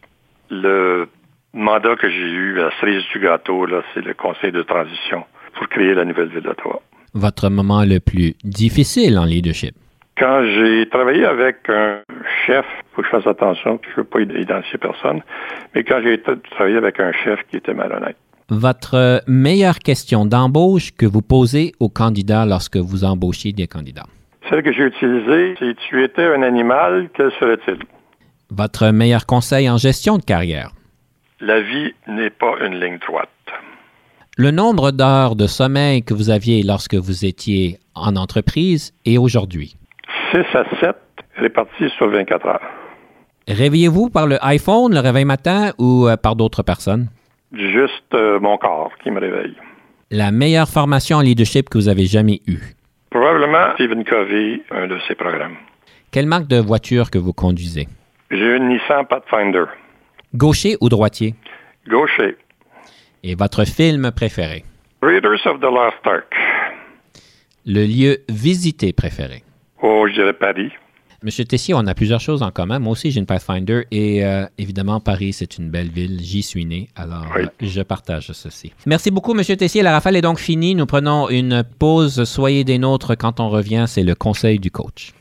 [0.50, 1.08] Le
[1.52, 5.68] mandat que j'ai eu à la cerise du gâteau, c'est le conseil de transition pour
[5.68, 6.80] créer la nouvelle ville d'Ottawa.
[7.14, 9.74] Votre moment le plus difficile en leadership?
[10.18, 12.00] Quand j'ai travaillé avec un
[12.46, 15.22] chef, il faut que je fasse attention, je ne veux pas identifier personne,
[15.74, 16.20] mais quand j'ai
[16.50, 18.16] travaillé avec un chef qui était malhonnête.
[18.50, 24.06] Votre meilleure question d'embauche que vous posez aux candidats lorsque vous embauchez des candidats?
[24.50, 27.78] Celle que j'ai utilisée, si tu étais un animal, quel serait-il?
[28.50, 30.72] Votre meilleur conseil en gestion de carrière?
[31.40, 33.30] La vie n'est pas une ligne droite.
[34.36, 39.76] Le nombre d'heures de sommeil que vous aviez lorsque vous étiez en entreprise et aujourd'hui?
[40.32, 40.96] 6 à 7
[41.36, 42.60] répartis sur 24 heures.
[43.48, 47.08] Réveillez-vous par le iPhone, le réveil matin ou euh, par d'autres personnes?
[47.52, 49.54] Juste euh, mon corps qui me réveille.
[50.10, 52.74] La meilleure formation en leadership que vous avez jamais eue?
[53.10, 55.56] Probablement Stephen Covey, un de ses programmes.
[56.10, 57.88] Quelle marque de voiture que vous conduisez?
[58.30, 59.64] J'ai une Nissan Pathfinder.
[60.34, 61.34] Gaucher ou droitier?
[61.88, 62.36] Gaucher.
[63.22, 64.64] Et votre film préféré?
[65.02, 66.34] Raiders of the Lost Ark.
[67.66, 69.42] Le lieu visité préféré?
[69.82, 70.70] Oh, je dirais Paris.
[71.24, 72.80] Monsieur Tessier, on a plusieurs choses en commun.
[72.80, 76.18] Moi aussi, j'ai une Pathfinder et euh, évidemment, Paris, c'est une belle ville.
[76.20, 77.42] J'y suis né, alors Oui.
[77.44, 78.72] euh, je partage ceci.
[78.86, 79.82] Merci beaucoup, Monsieur Tessier.
[79.82, 80.74] La rafale est donc finie.
[80.74, 82.24] Nous prenons une pause.
[82.24, 83.84] Soyez des nôtres quand on revient.
[83.86, 85.12] C'est le conseil du coach.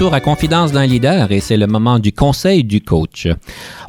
[0.00, 3.28] Retour à Confidence d'un leader et c'est le moment du conseil du coach.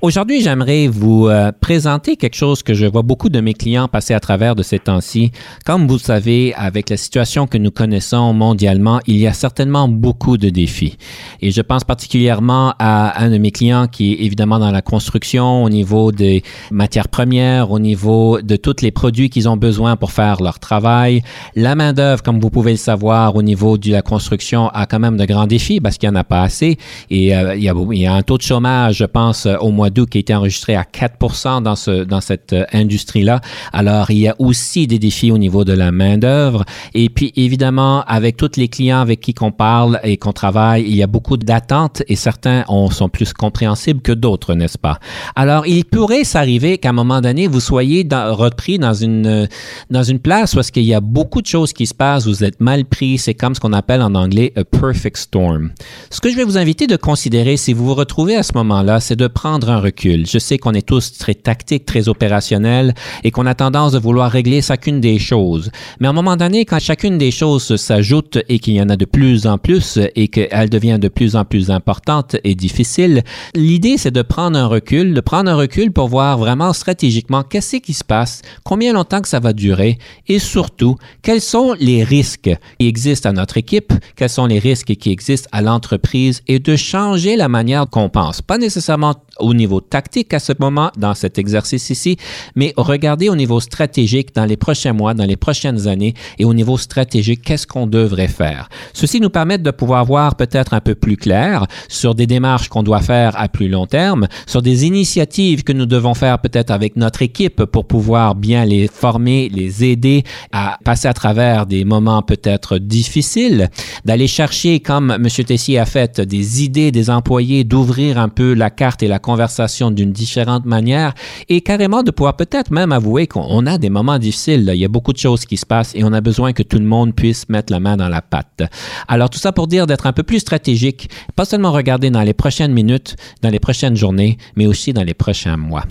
[0.03, 4.15] Aujourd'hui, j'aimerais vous euh, présenter quelque chose que je vois beaucoup de mes clients passer
[4.15, 5.31] à travers de ces temps-ci.
[5.63, 9.87] Comme vous le savez, avec la situation que nous connaissons mondialement, il y a certainement
[9.87, 10.97] beaucoup de défis.
[11.39, 15.63] Et je pense particulièrement à un de mes clients qui est évidemment dans la construction,
[15.63, 16.41] au niveau des
[16.71, 21.21] matières premières, au niveau de tous les produits qu'ils ont besoin pour faire leur travail.
[21.55, 25.17] La main-d'œuvre, comme vous pouvez le savoir, au niveau de la construction, a quand même
[25.17, 26.79] de grands défis parce qu'il n'y en a pas assez.
[27.11, 29.69] Et euh, il, y a, il, y a, un taux de chômage, je pense, au
[29.69, 33.41] mois qui a été enregistré à 4 dans, ce, dans cette euh, industrie-là.
[33.73, 36.63] Alors, il y a aussi des défis au niveau de la main-d'œuvre.
[36.93, 40.95] Et puis, évidemment, avec tous les clients avec qui qu'on parle et qu'on travaille, il
[40.95, 44.99] y a beaucoup d'attentes et certains ont, sont plus compréhensibles que d'autres, n'est-ce pas?
[45.35, 49.47] Alors, il pourrait s'arriver qu'à un moment donné, vous soyez repris dans une,
[49.89, 52.61] dans une place est-ce qu'il y a beaucoup de choses qui se passent, vous êtes
[52.61, 55.71] mal pris, c'est comme ce qu'on appelle en anglais a perfect storm.
[56.11, 58.99] Ce que je vais vous inviter de considérer si vous vous retrouvez à ce moment-là,
[58.99, 63.45] c'est de prendre un Je sais qu'on est tous très tactiques, très opérationnels et qu'on
[63.45, 65.71] a tendance de vouloir régler chacune des choses.
[65.99, 68.95] Mais à un moment donné, quand chacune des choses s'ajoute et qu'il y en a
[68.95, 73.23] de plus en plus et qu'elle devient de plus en plus importante et difficile,
[73.55, 77.77] l'idée c'est de prendre un recul, de prendre un recul pour voir vraiment stratégiquement qu'est-ce
[77.77, 82.51] qui se passe, combien longtemps que ça va durer et surtout quels sont les risques
[82.79, 86.75] qui existent à notre équipe, quels sont les risques qui existent à l'entreprise et de
[86.75, 88.41] changer la manière qu'on pense.
[88.41, 92.17] Pas nécessairement au niveau tactique à ce moment, dans cet exercice ici,
[92.55, 96.53] mais regarder au niveau stratégique dans les prochains mois, dans les prochaines années et au
[96.53, 98.67] niveau stratégique, qu'est-ce qu'on devrait faire?
[98.93, 102.83] Ceci nous permet de pouvoir voir peut-être un peu plus clair sur des démarches qu'on
[102.83, 106.95] doit faire à plus long terme, sur des initiatives que nous devons faire peut-être avec
[106.95, 112.21] notre équipe pour pouvoir bien les former, les aider à passer à travers des moments
[112.21, 113.69] peut-être difficiles,
[114.05, 115.27] d'aller chercher, comme M.
[115.45, 119.60] Tessier a fait, des idées des employés, d'ouvrir un peu la carte et la conversation
[119.91, 121.13] d'une différente manière
[121.49, 124.69] et carrément de pouvoir peut-être même avouer qu'on a des moments difficiles.
[124.73, 126.79] Il y a beaucoup de choses qui se passent et on a besoin que tout
[126.79, 128.63] le monde puisse mettre la main dans la pâte.
[129.07, 132.33] Alors tout ça pour dire d'être un peu plus stratégique, pas seulement regarder dans les
[132.33, 135.83] prochaines minutes, dans les prochaines journées, mais aussi dans les prochains mois.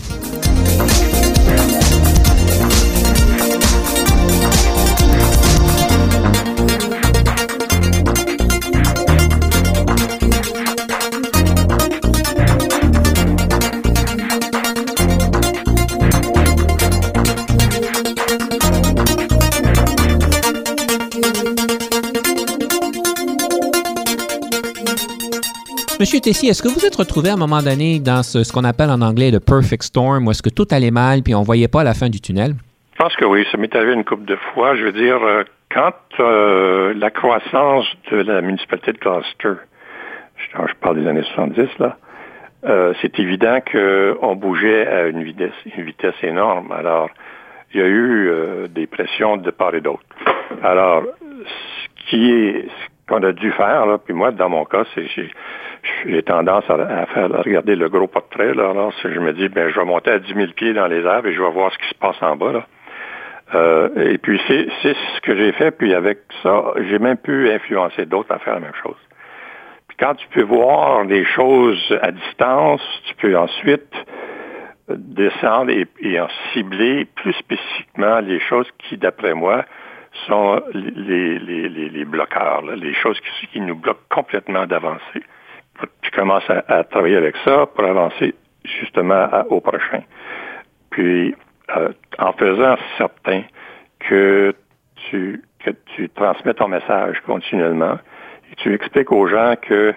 [26.27, 29.31] Est-ce que vous êtes retrouvé à un moment donné dans ce, qu'on appelle en anglais
[29.31, 32.09] le perfect storm, où est-ce que tout allait mal puis on voyait pas la fin
[32.09, 32.53] du tunnel?
[32.93, 34.75] Je pense que oui, ça m'est arrivé une couple de fois.
[34.75, 39.53] Je veux dire, euh, quand euh, la croissance de la municipalité de Gloucester,
[40.37, 41.97] je, parle des années 70, là,
[42.65, 46.71] euh, c'est évident qu'on bougeait à une vitesse, énorme.
[46.71, 47.09] Alors,
[47.73, 50.03] il y a eu des pressions de part et d'autre.
[50.61, 52.67] Alors, ce qui est,
[53.11, 55.05] qu'on a dû faire, là, puis moi, dans mon cas, c'est
[56.05, 58.53] j'ai tendance à, faire regarder le gros portrait.
[58.53, 61.01] Là, alors, je me dis, ben, je vais monter à 10 000 pieds dans les
[61.01, 62.53] airs et je vais voir ce qui se passe en bas.
[62.53, 62.67] Là.
[63.53, 65.71] Euh, et puis, c'est ce que j'ai fait.
[65.71, 68.97] Puis, avec ça, j'ai même pu influencer d'autres à faire la même chose.
[69.87, 73.93] Puis, quand tu peux voir des choses à distance, tu peux ensuite
[74.87, 79.65] descendre et, en cibler plus spécifiquement les choses qui, d'après moi,
[80.27, 85.23] sont les, les, les, bloqueurs, les choses qui, qui nous bloquent complètement d'avancer
[86.01, 90.03] tu commences à, travailler avec ça pour avancer justement au prochain.
[90.89, 91.35] Puis,
[91.75, 93.43] euh, en faisant certain
[93.99, 94.53] que
[94.95, 97.97] tu, que tu transmets ton message continuellement
[98.51, 99.93] et tu expliques aux gens que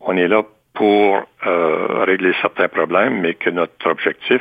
[0.00, 0.42] on est là
[0.74, 4.40] pour euh, régler certains problèmes, mais que notre objectif,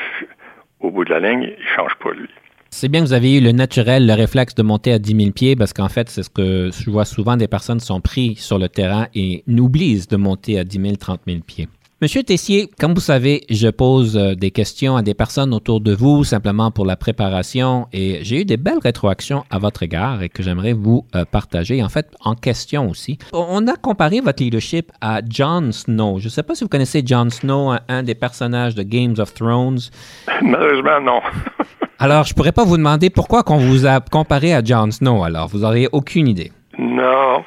[0.79, 2.29] au bout de la ligne, il ne change pas, lui.
[2.71, 5.31] C'est bien que vous avez eu le naturel, le réflexe de monter à 10 000
[5.31, 8.59] pieds, parce qu'en fait, c'est ce que je vois souvent, des personnes sont pris sur
[8.59, 11.67] le terrain et n'oublient de monter à 10 000, 30 000 pieds.
[12.01, 15.93] Monsieur Tessier, comme vous savez, je pose euh, des questions à des personnes autour de
[15.93, 20.29] vous simplement pour la préparation et j'ai eu des belles rétroactions à votre égard et
[20.29, 23.17] que j'aimerais vous euh, partager, en fait, en question aussi.
[23.33, 26.19] On a comparé votre leadership à Jon Snow.
[26.19, 29.33] Je ne sais pas si vous connaissez Jon Snow, un des personnages de Games of
[29.33, 29.79] Thrones.
[30.41, 31.19] Malheureusement, non.
[31.99, 35.49] Alors, je pourrais pas vous demander pourquoi qu'on vous a comparé à Jon Snow, alors.
[35.49, 36.53] Vous n'auriez aucune idée.
[36.81, 37.43] Non,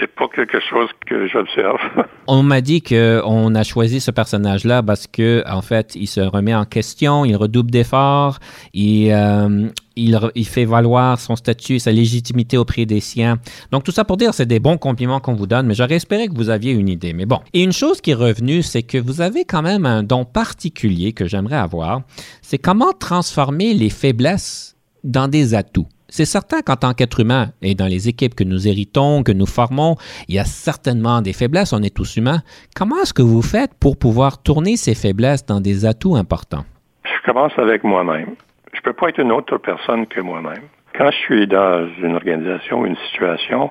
[0.00, 1.78] c'est pas quelque chose que j'observe.
[2.26, 6.52] On m'a dit qu'on a choisi ce personnage-là parce que, en fait, il se remet
[6.52, 8.40] en question, il redouble d'efforts,
[8.74, 13.38] il, euh, il, fait valoir son statut, sa légitimité auprès des siens.
[13.70, 16.26] Donc, tout ça pour dire, c'est des bons compliments qu'on vous donne, mais j'aurais espéré
[16.26, 17.12] que vous aviez une idée.
[17.12, 17.38] Mais bon.
[17.54, 21.12] Et une chose qui est revenue, c'est que vous avez quand même un don particulier
[21.12, 22.02] que j'aimerais avoir.
[22.42, 25.86] C'est comment transformer les faiblesses dans des atouts.
[26.10, 29.46] C'est certain qu'en tant qu'être humain et dans les équipes que nous héritons, que nous
[29.46, 29.94] formons,
[30.28, 32.40] il y a certainement des faiblesses, on est tous humains.
[32.74, 36.64] Comment est-ce que vous faites pour pouvoir tourner ces faiblesses dans des atouts importants?
[37.04, 38.34] Je commence avec moi-même.
[38.72, 40.64] Je ne peux pas être une autre personne que moi-même.
[40.96, 43.70] Quand je suis dans une organisation, une situation,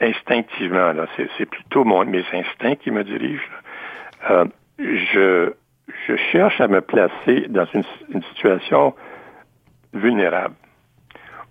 [0.00, 3.42] instinctivement, c'est, plutôt mes instincts qui me dirigent.
[4.30, 4.44] Euh,
[4.78, 5.52] je,
[6.32, 8.94] cherche à me placer dans une situation
[9.92, 10.54] vulnérable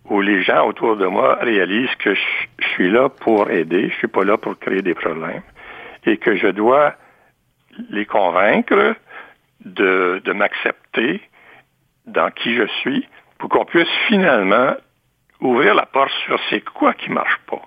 [0.10, 4.08] où les gens autour de moi réalisent que je, suis là pour aider, je suis
[4.08, 5.44] pas là pour créer des problèmes,
[6.06, 6.96] et que je dois
[7.90, 8.96] les convaincre
[9.64, 11.22] de, de m'accepter
[12.06, 14.76] dans qui je suis pour qu'on puisse finalement
[15.40, 17.62] ouvrir la porte sur c'est quoi qui marche pas.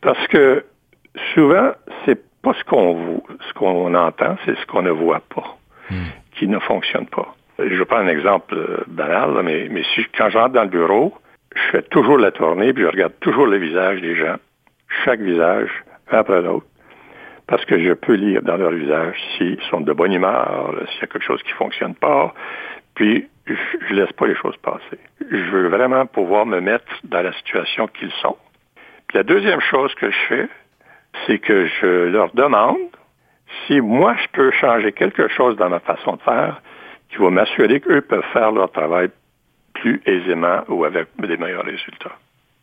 [0.00, 0.64] Parce que
[1.34, 1.72] souvent,
[2.04, 5.56] c'est pas ce qu'on ce qu'on entend, c'est ce qu'on ne voit pas
[5.90, 6.06] hmm.
[6.32, 7.34] qui ne fonctionne pas.
[7.58, 11.14] Je prends un exemple euh, banal, mais, mais si, quand j'entre dans le bureau,
[11.54, 14.36] je fais toujours la tournée, puis je regarde toujours le visage des gens,
[15.04, 15.70] chaque visage,
[16.10, 16.66] après l'autre,
[17.46, 21.04] parce que je peux lire dans leur visage s'ils sont de bonne humeur, s'il y
[21.04, 22.34] a quelque chose qui ne fonctionne pas,
[22.94, 23.54] puis je
[23.94, 24.98] ne laisse pas les choses passer.
[25.30, 28.36] Je veux vraiment pouvoir me mettre dans la situation qu'ils sont.
[29.08, 30.48] Puis la deuxième chose que je fais,
[31.26, 32.78] c'est que je leur demande
[33.66, 36.62] si moi je peux changer quelque chose dans ma façon de faire
[37.10, 39.10] qui va m'assurer qu'eux peuvent faire leur travail
[39.82, 42.16] plus aisément ou avec des meilleurs résultats.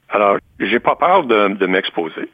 [0.09, 2.29] Alors, j'ai pas peur de, m'exposer.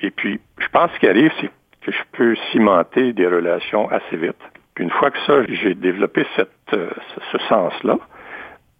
[0.00, 1.50] Et puis, je pense ce qui arrive, c'est
[1.82, 4.42] que je peux cimenter des relations assez vite.
[4.78, 6.90] Une fois que ça, j'ai développé euh,
[7.32, 7.98] ce sens-là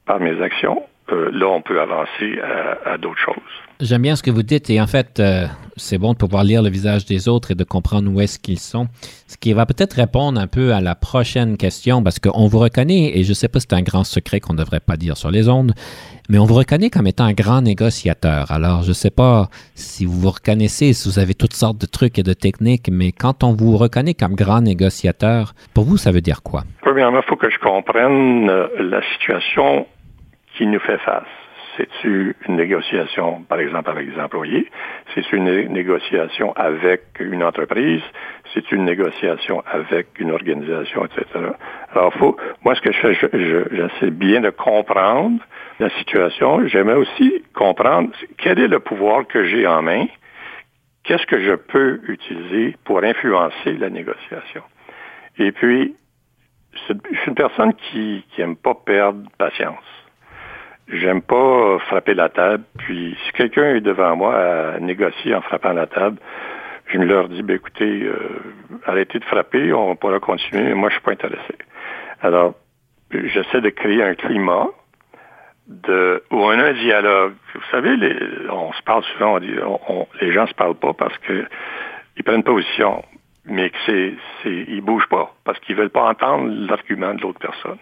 [0.07, 0.83] par mes actions,
[1.13, 2.41] euh, là, on peut avancer
[2.87, 3.55] à, d'autres choses.
[3.81, 5.45] J'aime bien ce que vous dites et en fait, euh,
[5.77, 8.59] c'est bon de pouvoir lire le visage des autres et de comprendre où est-ce qu'ils
[8.59, 8.89] sont.
[9.27, 13.19] Ce qui va peut-être répondre un peu à la prochaine question parce qu'on vous reconnaît,
[13.19, 15.17] et je ne sais pas si c'est un grand secret qu'on ne devrait pas dire
[15.17, 15.73] sur les ondes,
[16.29, 18.51] mais on vous reconnaît comme étant un grand négociateur.
[18.51, 21.87] Alors, je ne sais pas si vous vous reconnaissez, si vous avez toutes sortes de
[21.87, 26.13] trucs et de techniques, mais quand on vous reconnaît comme grand négociateur, pour vous, ça
[26.13, 26.65] veut dire quoi?
[26.81, 29.87] Premièrement, il faut que je comprenne euh, la situation
[30.57, 31.25] qui nous fait face.
[31.77, 34.71] C'est-tu une négociation, par exemple, avec des employés?
[35.15, 38.03] C'est une négociation avec une entreprise?
[38.53, 41.27] C'est une négociation avec une organisation, etc.
[41.93, 45.41] Alors, faut, moi, ce que je fais, j'essaie bien de comprendre
[45.81, 46.67] la situation.
[46.69, 50.07] J'aimerais aussi comprendre quel est le pouvoir que j'ai en main.
[51.03, 54.63] Qu'est-ce que je peux utiliser pour influencer la négociation?
[55.39, 55.97] Et puis,
[56.73, 59.94] je suis une personne qui n'aime pas perdre patience.
[60.89, 62.65] J'aime pas frapper la table.
[62.79, 66.19] Puis si quelqu'un est devant moi à négocier en frappant la table,
[66.87, 68.19] je me leur dis, ben, écoutez, euh,
[68.85, 71.55] arrêtez de frapper, on pourra continuer, moi je suis pas intéressé.
[72.21, 72.55] Alors,
[73.11, 74.69] j'essaie de créer un climat
[75.67, 77.35] de où on a un dialogue.
[77.55, 78.17] Vous savez, les,
[78.51, 79.55] on se parle souvent, on dit,
[79.89, 81.45] on, les gens se parlent pas parce que
[82.17, 83.03] ils prennent position,
[83.47, 87.41] mais que c'est, c'est, ils bougent pas parce qu'ils veulent pas entendre l'argument de l'autre
[87.41, 87.79] personne.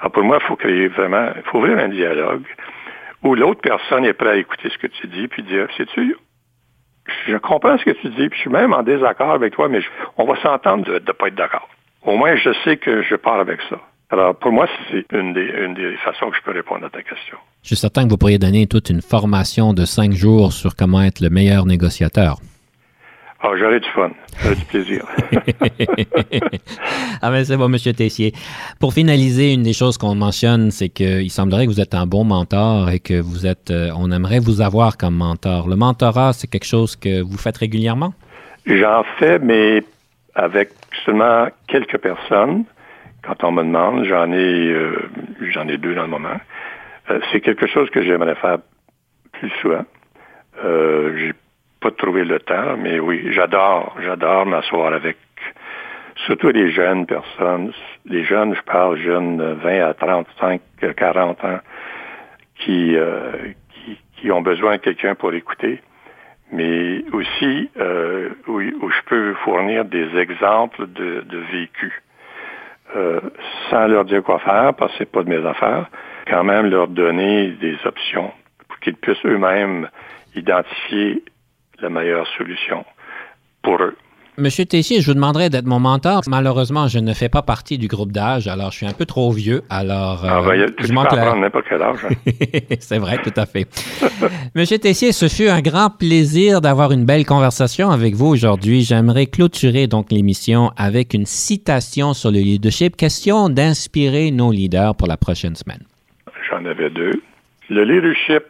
[0.00, 2.44] Alors pour moi, il faut créer vraiment, il faut ouvrir un dialogue
[3.22, 6.16] où l'autre personne est prête à écouter ce que tu dis, puis dire, sais-tu,
[7.26, 9.80] je comprends ce que tu dis, puis je suis même en désaccord avec toi, mais
[10.16, 11.68] on va s'entendre de ne pas être d'accord.
[12.02, 13.78] Au moins, je sais que je pars avec ça.
[14.08, 17.02] Alors, pour moi, c'est une des, une des façons que je peux répondre à ta
[17.02, 17.36] question.
[17.62, 21.02] Je suis certain que vous pourriez donner toute une formation de cinq jours sur comment
[21.02, 22.38] être le meilleur négociateur.
[23.42, 24.10] Ah, j'aurais du fun.
[24.42, 25.06] J'aurais du plaisir.
[27.22, 27.78] ah, ben c'est bon, M.
[27.94, 28.32] Tessier.
[28.78, 32.24] Pour finaliser, une des choses qu'on mentionne, c'est qu'il semblerait que vous êtes un bon
[32.24, 35.68] mentor et que vous êtes, euh, on aimerait vous avoir comme mentor.
[35.68, 38.12] Le mentorat, c'est quelque chose que vous faites régulièrement?
[38.66, 39.84] J'en fais, mais
[40.34, 40.68] avec
[41.06, 42.64] seulement quelques personnes.
[43.22, 45.08] Quand on me demande, j'en ai, euh,
[45.50, 46.38] j'en ai deux dans le moment.
[47.08, 48.58] Euh, c'est quelque chose que j'aimerais faire
[49.32, 49.84] plus souvent.
[50.62, 51.32] j'ai
[51.80, 55.16] pas trouver le temps, mais oui, j'adore, j'adore m'asseoir avec
[56.26, 57.72] surtout les jeunes personnes,
[58.04, 60.60] les jeunes, je parle jeunes de 20 à 35,
[60.96, 61.60] 40 ans,
[62.56, 63.32] qui, euh,
[63.70, 65.80] qui, qui, ont besoin de quelqu'un pour écouter,
[66.52, 72.02] mais aussi euh, où, où, je peux fournir des exemples de, de vécu.
[72.96, 73.20] Euh,
[73.70, 75.86] sans leur dire quoi faire, parce que c'est pas de mes affaires,
[76.28, 78.32] quand même leur donner des options
[78.68, 79.88] pour qu'ils puissent eux-mêmes
[80.34, 81.22] identifier
[81.82, 82.84] la meilleure solution
[83.62, 83.96] pour eux.
[84.40, 86.22] Monsieur Tessier, je vous demanderais d'être mon mentor.
[86.26, 89.30] Malheureusement, je ne fais pas partie du groupe d'âge, alors je suis un peu trop
[89.32, 89.62] vieux.
[89.68, 91.98] Alors, ah, ben, tu je peux n'importe quel âge.
[92.08, 92.30] hein.
[92.80, 93.66] C'est vrai, tout à fait.
[94.54, 98.80] Monsieur Tessier, ce fut un grand plaisir d'avoir une belle conversation avec vous aujourd'hui.
[98.82, 105.08] J'aimerais clôturer donc l'émission avec une citation sur le leadership, question d'inspirer nos leaders pour
[105.08, 105.82] la prochaine semaine.
[106.48, 107.20] J'en avais deux.
[107.68, 108.44] Le leadership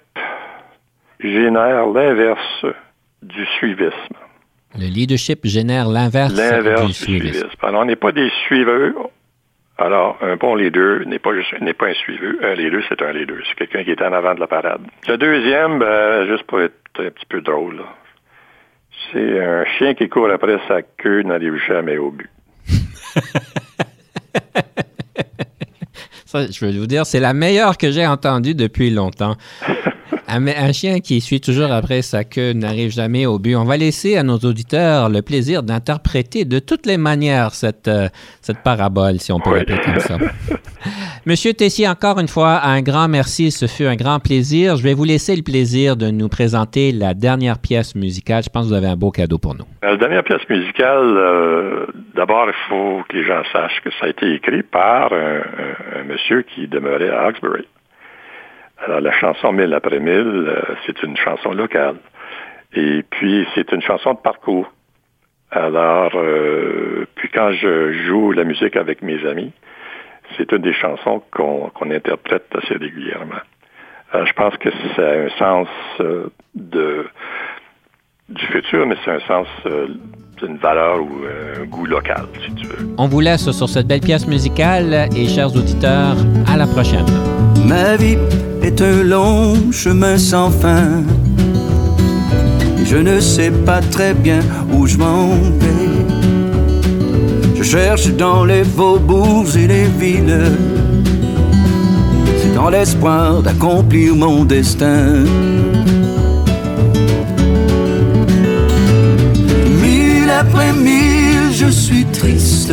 [1.19, 2.65] génère l'inverse
[3.23, 4.15] du suivisme.
[4.79, 7.29] Le leadership génère l'inverse L'inverse du du suivisme.
[7.33, 7.49] suivisme.
[7.63, 9.11] Alors, on n'est pas des suiveurs.
[9.79, 12.35] Alors, un bon leader n'est pas juste n'est pas un suiveur.
[12.43, 13.39] Un leader, c'est un leader.
[13.49, 14.83] C'est quelqu'un qui est en avant de la parade.
[15.09, 17.85] Le deuxième, ben, juste pour être un petit peu drôle, là,
[19.13, 22.29] c'est un chien qui court après sa queue n'arrive jamais au but.
[26.27, 29.35] Ça, je veux vous dire, c'est la meilleure que j'ai entendue depuis longtemps.
[30.33, 33.57] Un, un chien qui suit toujours après sa queue n'arrive jamais au but.
[33.57, 38.09] On va laisser à nos auditeurs le plaisir d'interpréter de toutes les manières cette, euh,
[38.41, 39.59] cette parabole, si on peut Oui.
[39.59, 40.19] l'appeler comme ça.
[41.27, 43.51] Monsieur Tessier, encore une fois, un grand merci.
[43.51, 44.77] Ce fut un grand plaisir.
[44.77, 48.43] Je vais vous laisser le plaisir de nous présenter la dernière pièce musicale.
[48.45, 49.65] Je pense que vous avez un beau cadeau pour nous.
[49.83, 54.09] La dernière pièce musicale, euh, d'abord, il faut que les gens sachent que ça a
[54.09, 57.67] été écrit par un, un- un monsieur qui demeurait à Hawkesbury.
[58.83, 61.97] Alors, la chanson Mille après mille, euh, c'est une chanson locale.
[62.73, 64.73] Et puis, c'est une chanson de parcours.
[65.51, 69.53] Alors, euh, puis quand je joue la musique avec mes amis,
[70.37, 73.43] c'est une des chansons qu'on qu'on interprète assez régulièrement.
[74.13, 75.69] Alors, je pense que ça a un sens
[76.01, 77.07] euh, de
[78.31, 79.89] du futur, mais c'est un sens euh,
[80.39, 82.89] d'une valeur ou euh, un goût local, si tu veux.
[82.97, 86.17] On vous laisse sur cette belle pièce musicale et, chers auditeurs,
[86.47, 87.07] à la prochaine.
[87.67, 88.19] Ma vie
[88.63, 91.03] est un long chemin sans fin.
[92.85, 94.41] Je ne sais pas très bien
[94.73, 95.91] où je m'en vais.
[97.57, 100.53] Je cherche dans les faubourgs et les villes.
[102.39, 105.25] C'est dans l'espoir d'accomplir mon destin.
[110.41, 112.73] Après mille, je suis triste.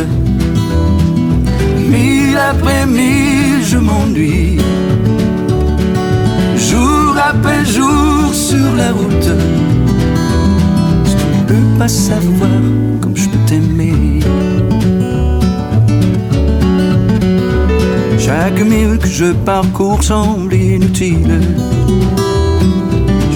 [1.76, 4.58] Mille après mille, je m'ennuie.
[6.56, 9.30] Jour après jour sur la route.
[11.10, 12.60] Je ne peux pas savoir
[13.00, 14.20] comme je peux t'aimer.
[18.18, 21.40] Chaque mille que je parcours semble inutile.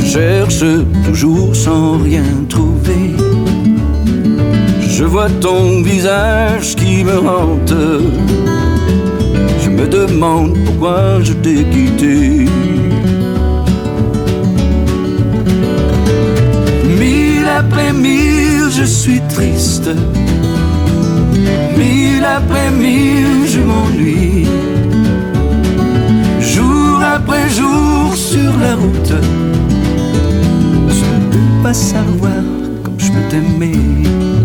[0.00, 0.64] Je cherche
[1.06, 3.11] toujours sans rien trouver.
[4.94, 7.72] Je vois ton visage qui me hante.
[9.62, 12.44] Je me demande pourquoi je t'ai quitté.
[17.00, 19.88] Mille après mille, je suis triste.
[21.78, 24.46] Mille après mille, je m'ennuie.
[26.38, 29.14] Jour après jour sur la route.
[30.88, 32.42] Je ne peux pas savoir
[32.84, 34.41] comme je peux t'aimer.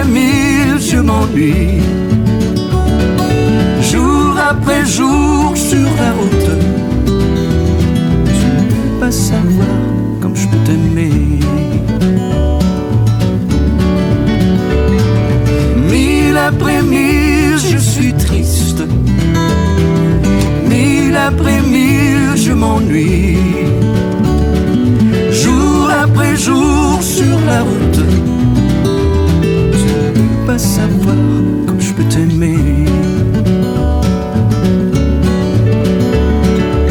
[0.00, 1.82] Après mille, je m'ennuie.
[3.82, 6.52] Jour après jour sur la route.
[7.06, 9.66] Je ne peux pas savoir
[10.20, 11.40] comme je peux t'aimer.
[15.90, 18.82] Mille après mille, je suis triste.
[20.68, 23.36] Mille après mille, je m'ennuie.
[25.30, 28.29] Jour après jour sur la route.
[30.50, 31.16] Je ne peux pas savoir
[31.64, 32.56] comme je peux t'aimer.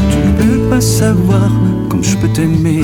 [0.09, 1.51] Tu ne peux pas savoir
[1.89, 2.83] comme je peux t'aimer.